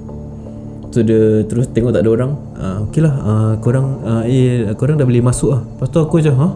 So 0.96 1.04
dia 1.04 1.44
terus 1.44 1.68
tengok 1.76 1.92
tak 1.92 2.08
ada 2.08 2.12
orang 2.16 2.32
uh, 2.56 2.88
Okay 2.88 3.04
lah 3.04 3.20
uh, 3.20 3.54
Korang 3.60 4.00
uh, 4.00 4.24
Eh 4.24 4.64
korang 4.80 4.96
dah 4.96 5.04
boleh 5.04 5.20
masuk 5.20 5.52
lah. 5.52 5.60
Lepas 5.60 5.92
tu 5.92 6.00
aku 6.00 6.24
macam 6.24 6.36
ha? 6.40 6.48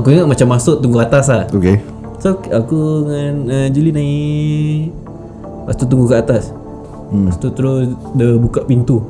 Aku 0.00 0.08
ingat 0.08 0.24
macam 0.24 0.48
masuk 0.48 0.80
Tunggu 0.80 1.04
atas 1.04 1.28
lah. 1.28 1.44
Okay 1.52 1.76
So 2.24 2.40
aku 2.40 3.04
dengan 3.04 3.34
uh, 3.52 3.68
Julie 3.68 3.92
naik 3.92 4.96
Lepas 5.36 5.74
tu 5.76 5.84
tunggu 5.84 6.08
kat 6.08 6.24
atas. 6.24 6.56
Hmm. 7.12 7.28
Lepas 7.28 7.36
tu 7.36 7.52
terus 7.52 7.92
Dia 8.16 8.32
buka 8.40 8.64
pintu. 8.64 9.04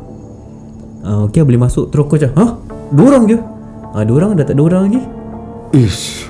Uh, 1.07 1.31
Okay 1.31 1.47
boleh 1.47 1.63
masuk 1.63 1.87
Terus 1.95 2.03
aku 2.03 2.19
macam 2.19 2.31
Ha? 2.35 2.47
Dua 2.91 3.07
orang 3.15 3.25
je? 3.31 3.39
Ah, 3.95 4.03
dua 4.03 4.17
orang 4.19 4.35
dah 4.35 4.47
tak 4.51 4.59
ada 4.59 4.63
orang 4.67 4.83
lagi? 4.91 5.01
Ish. 5.79 6.27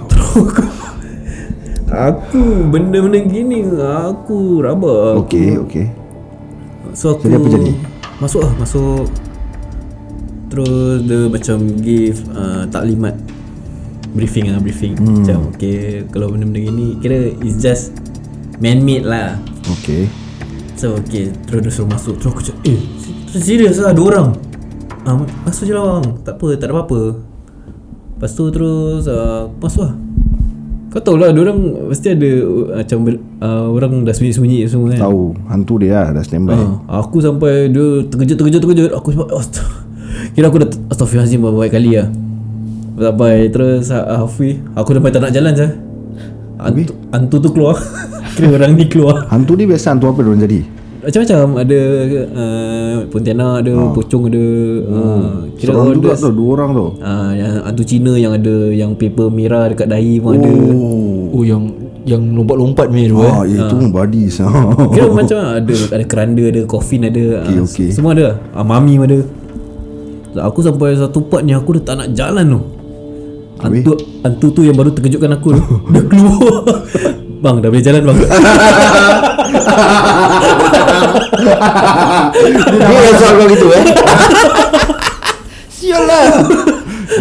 Aku 1.88 2.68
benda-benda 2.68 3.16
gini 3.24 3.64
Aku 3.80 4.60
rabak. 4.60 5.24
Okay 5.24 5.56
okay 5.56 5.86
So 6.92 7.16
aku 7.16 7.32
Jadi 7.32 7.36
apa 7.40 7.48
jadi? 7.48 7.91
Masuk 8.22 8.46
lah 8.46 8.54
Masuk. 8.54 9.10
Terus 10.46 11.02
dia 11.02 11.26
macam 11.26 11.56
give 11.82 12.22
uh, 12.30 12.62
taklimat. 12.70 13.18
Briefing 14.14 14.52
lah 14.52 14.60
briefing. 14.60 14.94
Hmm. 14.94 15.24
Macam 15.24 15.38
okay 15.50 16.04
Kalau 16.06 16.30
benda-benda 16.30 16.60
gini 16.62 17.00
Kira 17.00 17.32
it's 17.42 17.58
just 17.58 17.96
Man-made 18.62 19.02
lah. 19.02 19.40
Okay. 19.66 20.06
So 20.78 20.94
okay 20.96 21.34
Terus 21.48 21.60
dia 21.66 21.72
suruh 21.72 21.90
masuk. 21.90 22.14
Terus 22.20 22.30
aku 22.30 22.38
macam 22.46 22.56
Eh 22.62 22.78
se- 23.32 23.42
serius 23.42 23.82
lah 23.82 23.90
Dua 23.90 24.06
orang? 24.14 24.28
Ah, 25.02 25.18
Masuk 25.42 25.66
je 25.66 25.74
lah 25.74 25.98
bang. 25.98 26.06
Tak 26.22 26.38
apa 26.38 26.46
Tak 26.54 26.66
ada 26.68 26.74
apa-apa. 26.78 27.00
Lepas 28.14 28.30
tu 28.36 28.44
terus 28.54 29.10
uh, 29.10 29.50
Masuk 29.58 29.82
lah 29.88 29.94
Kau 30.92 31.00
tahu 31.00 31.16
lah 31.16 31.32
Diorang 31.32 31.88
Mesti 31.88 32.12
ada 32.12 32.30
uh, 32.44 32.84
Macam 32.84 32.98
uh, 33.40 33.66
Orang 33.72 34.04
dah 34.04 34.12
sembunyi-sembunyi 34.12 34.68
semua 34.68 34.92
kan? 34.92 35.00
Tahu 35.08 35.22
Hantu 35.48 35.74
dia 35.80 36.04
lah 36.04 36.06
Dah 36.12 36.24
standby. 36.24 36.52
Ha, 36.52 37.00
aku 37.00 37.24
sampai 37.24 37.72
dia 37.72 38.04
terkejut 38.12 38.36
terkejut 38.36 38.60
terkejut. 38.60 38.92
Aku 38.92 39.08
sebab 39.16 39.32
astag, 39.40 39.64
kira 40.36 40.52
aku 40.52 40.60
dah 40.60 40.68
astagfirullahalazim 40.92 41.40
beberapa 41.40 41.72
kali 41.72 41.96
lah. 41.96 42.08
Sampai 42.92 43.48
terus 43.48 43.88
ha- 43.88 44.20
Hafiz. 44.20 44.60
Aku 44.76 44.92
sampai 44.92 45.10
tak 45.10 45.24
nak 45.24 45.32
jalan 45.32 45.52
sah 45.56 45.72
hantu, 46.62 46.92
hantu 47.10 47.36
tu 47.40 47.48
keluar. 47.50 47.76
Kira 48.36 48.48
orang 48.56 48.72
ni 48.76 48.84
keluar. 48.88 49.28
Hantu 49.28 49.56
ni 49.56 49.64
biasa 49.64 49.92
hantu 49.92 50.12
apa 50.12 50.20
dia 50.20 50.28
orang 50.28 50.42
jadi? 50.44 50.60
Macam-macam 51.02 51.38
ada 51.58 51.80
uh, 52.30 52.94
Pontianak 53.10 53.54
ada 53.66 53.72
pocong 53.90 54.30
ada 54.30 54.44
uh, 54.86 55.24
kira 55.54 55.74
Seorang 55.74 55.98
juga 55.98 56.14
tu 56.14 56.30
Dua 56.30 56.48
orang 56.54 56.70
tu 56.70 56.86
Ah, 57.02 57.30
yang 57.34 57.52
hantu 57.66 57.82
Cina 57.82 58.14
yang 58.14 58.32
ada 58.32 58.70
yang 58.70 58.94
paper 58.94 59.26
merah 59.26 59.66
dekat 59.66 59.90
dahi 59.90 60.22
pun 60.22 60.38
ada. 60.38 60.46
Oh 60.46 61.34
Oh 61.34 61.42
yang 61.42 61.74
Yang 62.02 62.22
lompat-lompat 62.34 62.86
ni 62.88 63.06
tu 63.06 63.18
eh 63.18 63.30
Ah, 63.30 63.42
itu 63.42 63.76
body 63.90 64.22
sah. 64.26 64.46
Kira 64.94 65.10
macam 65.10 65.38
ada 65.42 65.74
ada 65.90 66.04
keranda, 66.06 66.44
ada 66.46 66.62
coffin 66.66 67.06
ada. 67.06 67.46
Okey, 67.46 67.56
ah, 67.58 67.62
okey. 67.62 67.88
Semua 67.90 68.14
ada. 68.14 68.38
Ah, 68.54 68.62
mami 68.62 68.98
pun 68.98 69.06
ada. 69.06 69.18
Aku 70.46 70.62
sampai 70.62 70.94
satu 70.94 71.22
part 71.22 71.42
ni 71.42 71.52
aku 71.52 71.78
dah 71.78 71.82
tak 71.82 71.94
nak 71.98 72.08
jalan 72.14 72.46
tu. 72.46 72.60
Hantu 73.60 73.92
hantu 74.22 74.46
tu 74.50 74.60
yang 74.62 74.74
baru 74.74 74.90
terkejutkan 74.90 75.30
aku 75.30 75.54
tu. 75.54 75.62
Dia 75.94 76.02
keluar. 76.02 76.62
Bang, 77.42 77.56
dah 77.58 77.68
boleh 77.68 77.82
jalan 77.82 78.02
bang. 78.06 78.18
Dia 82.72 82.98
yang 83.02 83.16
soal 83.18 83.34
kau 83.34 83.48
gitu 83.48 83.66
eh 83.70 83.82
Sial 85.72 86.02
lah 86.02 86.24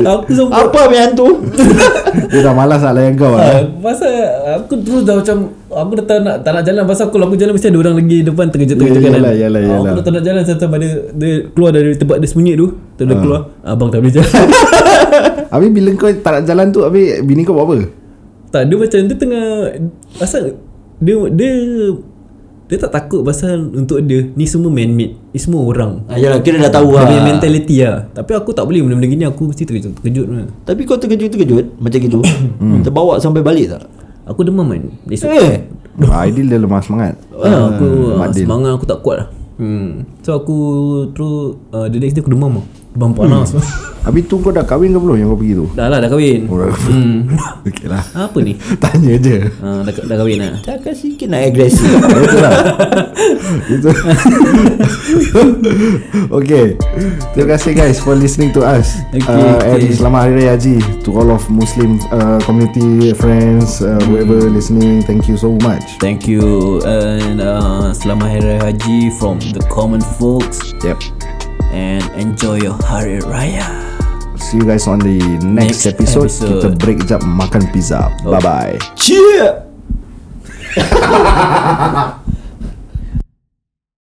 aku 0.08 0.48
Apa 0.48 0.88
punya 0.88 1.02
hantu 1.04 1.28
Dia 2.30 2.40
dah 2.42 2.54
malas 2.54 2.80
nak 2.80 2.94
layan 2.96 3.14
kau 3.16 3.34
lah 3.34 3.44
Ah, 3.44 3.62
pasal 3.82 4.12
aku 4.58 4.80
terus 4.80 5.04
dah 5.04 5.18
macam 5.18 5.38
aku 5.68 5.92
dah 5.98 6.06
tak 6.06 6.18
nak 6.22 6.36
tak 6.42 6.52
nak 6.54 6.64
jalan 6.64 6.84
pasal 6.86 7.06
kalau 7.10 7.26
aku 7.28 7.36
jalan 7.36 7.54
mesti 7.54 7.68
ada 7.68 7.80
orang 7.80 7.96
lagi 7.98 8.18
depan 8.22 8.46
terkejut-terkejut 8.48 9.02
Ya, 9.02 9.10
kan. 9.10 9.14
yalah, 9.18 9.34
yalah, 9.34 9.62
yalah. 9.62 9.92
Aku 9.92 9.98
dah 9.98 10.04
tak 10.04 10.14
nak 10.14 10.24
jalan 10.24 10.42
sampai 10.46 10.80
dia, 10.80 10.92
dia 11.12 11.32
keluar 11.50 11.72
dari 11.72 11.92
tempat 11.94 12.16
dia 12.18 12.28
sembunyi 12.28 12.54
tu. 12.54 12.68
Terus 12.94 13.08
dia 13.08 13.18
keluar. 13.18 13.42
Abang 13.64 13.90
tak 13.90 14.00
boleh 14.00 14.14
jalan. 14.14 14.32
Habis 15.54 15.70
bila 15.70 15.90
kau 15.96 16.08
tak 16.14 16.32
nak 16.32 16.44
jalan 16.46 16.68
tu 16.70 16.80
Habis 16.82 17.06
bini 17.24 17.44
kau 17.44 17.52
buat 17.52 17.66
apa? 17.66 17.78
Tak 18.52 18.68
dia 18.68 18.76
macam 18.76 19.00
dia 19.02 19.16
tengah 19.16 19.46
pasal 20.16 20.42
dia 21.00 21.16
dia 21.32 21.52
dia 22.68 22.80
tak 22.80 22.92
takut 22.94 23.20
pasal 23.20 23.68
untuk 23.68 24.00
dia 24.00 24.32
ni 24.32 24.48
semua 24.48 24.72
man 24.72 24.88
made. 24.90 25.20
Ni 25.28 25.40
semua 25.40 25.64
orang. 25.66 26.08
ah, 26.08 26.16
Yalah 26.16 26.40
kira 26.40 26.56
dah 26.58 26.72
tahu 26.72 26.92
Dia 26.92 26.96
lah 26.96 27.04
punya 27.06 27.24
mentality 27.26 27.76
lah 27.84 28.08
Tapi 28.12 28.32
aku 28.32 28.52
tak 28.52 28.64
boleh 28.64 28.80
benda-benda 28.80 29.08
gini 29.08 29.24
Aku 29.24 29.48
mesti 29.48 29.64
terkejut 29.64 29.92
Terkejut 30.00 30.28
lah. 30.28 30.48
Tapi 30.64 30.84
kau 30.84 30.96
terkejut-terkejut 30.96 31.80
Macam 31.80 32.00
gitu 32.00 32.20
Terbawa 32.88 33.20
sampai 33.20 33.44
balik 33.44 33.72
tak 33.72 33.88
Aku 34.24 34.44
demam 34.44 34.68
kan 34.68 34.88
Esok 35.08 35.32
Eh 35.32 35.68
Ah, 36.08 36.24
Aidil 36.24 36.48
dia 36.48 36.56
lemah 36.56 36.80
semangat 36.80 37.20
Ah, 37.36 37.76
aku 37.76 38.16
ah, 38.16 38.32
Dil. 38.32 38.48
semangat 38.48 38.72
aku 38.80 38.88
tak 38.88 39.00
kuat 39.04 39.18
lah. 39.20 39.28
Hmm. 39.60 40.08
So 40.24 40.32
aku 40.34 40.58
terus 41.12 41.60
uh, 41.70 41.92
the 41.92 42.00
next 42.00 42.16
day 42.16 42.24
aku 42.24 42.32
demam 42.32 42.64
lah. 42.64 42.66
Bang 42.92 43.16
panas 43.16 43.56
Habis 44.02 44.26
tu 44.26 44.42
kau 44.42 44.50
dah 44.50 44.66
kahwin 44.66 44.90
ke 44.90 44.98
belum 44.98 45.14
yang 45.14 45.30
kau 45.30 45.38
pergi 45.38 45.54
tu? 45.54 45.66
Dah 45.78 45.86
lah 45.86 46.02
dah 46.02 46.10
kahwin 46.10 46.50
Oh, 46.50 46.58
dah. 46.58 46.74
hmm. 46.74 47.38
Okey 47.70 47.86
lah. 47.86 48.02
Apa 48.18 48.42
ni 48.42 48.58
Tanya 48.82 49.14
je. 49.16 49.46
ha, 49.62 49.86
dah, 49.86 49.94
dah 49.94 50.16
kahwin 50.18 50.42
lah 50.42 50.58
Cakap 50.60 50.98
sikit 50.98 51.30
nak 51.30 51.46
agresif 51.46 51.86
Itulah. 52.26 52.54
Itu. 53.70 53.90
okay. 56.34 56.66
Terima 57.32 57.48
kasih 57.54 57.72
guys 57.78 58.02
for 58.02 58.18
listening 58.18 58.50
to 58.52 58.66
us. 58.66 58.98
Okay, 59.14 59.22
uh, 59.30 59.62
And 59.62 59.86
okay. 59.86 59.94
selamat 59.94 60.20
Hari 60.26 60.34
Raya 60.42 60.52
Haji 60.58 60.76
to 61.06 61.10
all 61.14 61.30
of 61.30 61.46
Muslim 61.48 62.02
uh, 62.10 62.42
community 62.42 63.14
friends, 63.14 63.86
uh, 63.86 64.02
whoever 64.10 64.50
listening. 64.50 65.06
Thank 65.06 65.30
you 65.30 65.38
so 65.38 65.54
much. 65.62 65.86
Thank 66.02 66.26
you 66.26 66.82
and 66.84 67.38
uh, 67.38 67.94
Selamat 67.94 68.34
Hari 68.34 68.42
Raya 68.58 68.74
Haji 68.74 69.14
from 69.22 69.38
the 69.54 69.62
common 69.70 70.02
folks 70.18 70.74
Yep. 70.82 70.98
And 71.72 72.04
enjoy 72.20 72.60
your 72.62 72.76
Hari 72.86 73.20
Raya. 73.24 73.66
See 74.38 74.58
you 74.58 74.66
guys 74.68 74.88
on 74.88 75.00
the 75.00 75.18
next, 75.42 75.86
Next 75.86 75.86
episode. 75.88 76.28
episode. 76.28 76.50
Kita 76.60 76.70
break 76.76 77.00
jap 77.08 77.22
makan 77.24 77.72
pizza. 77.72 78.12
Bye 78.24 78.42
bye. 78.44 78.76
Cheer 79.00 79.64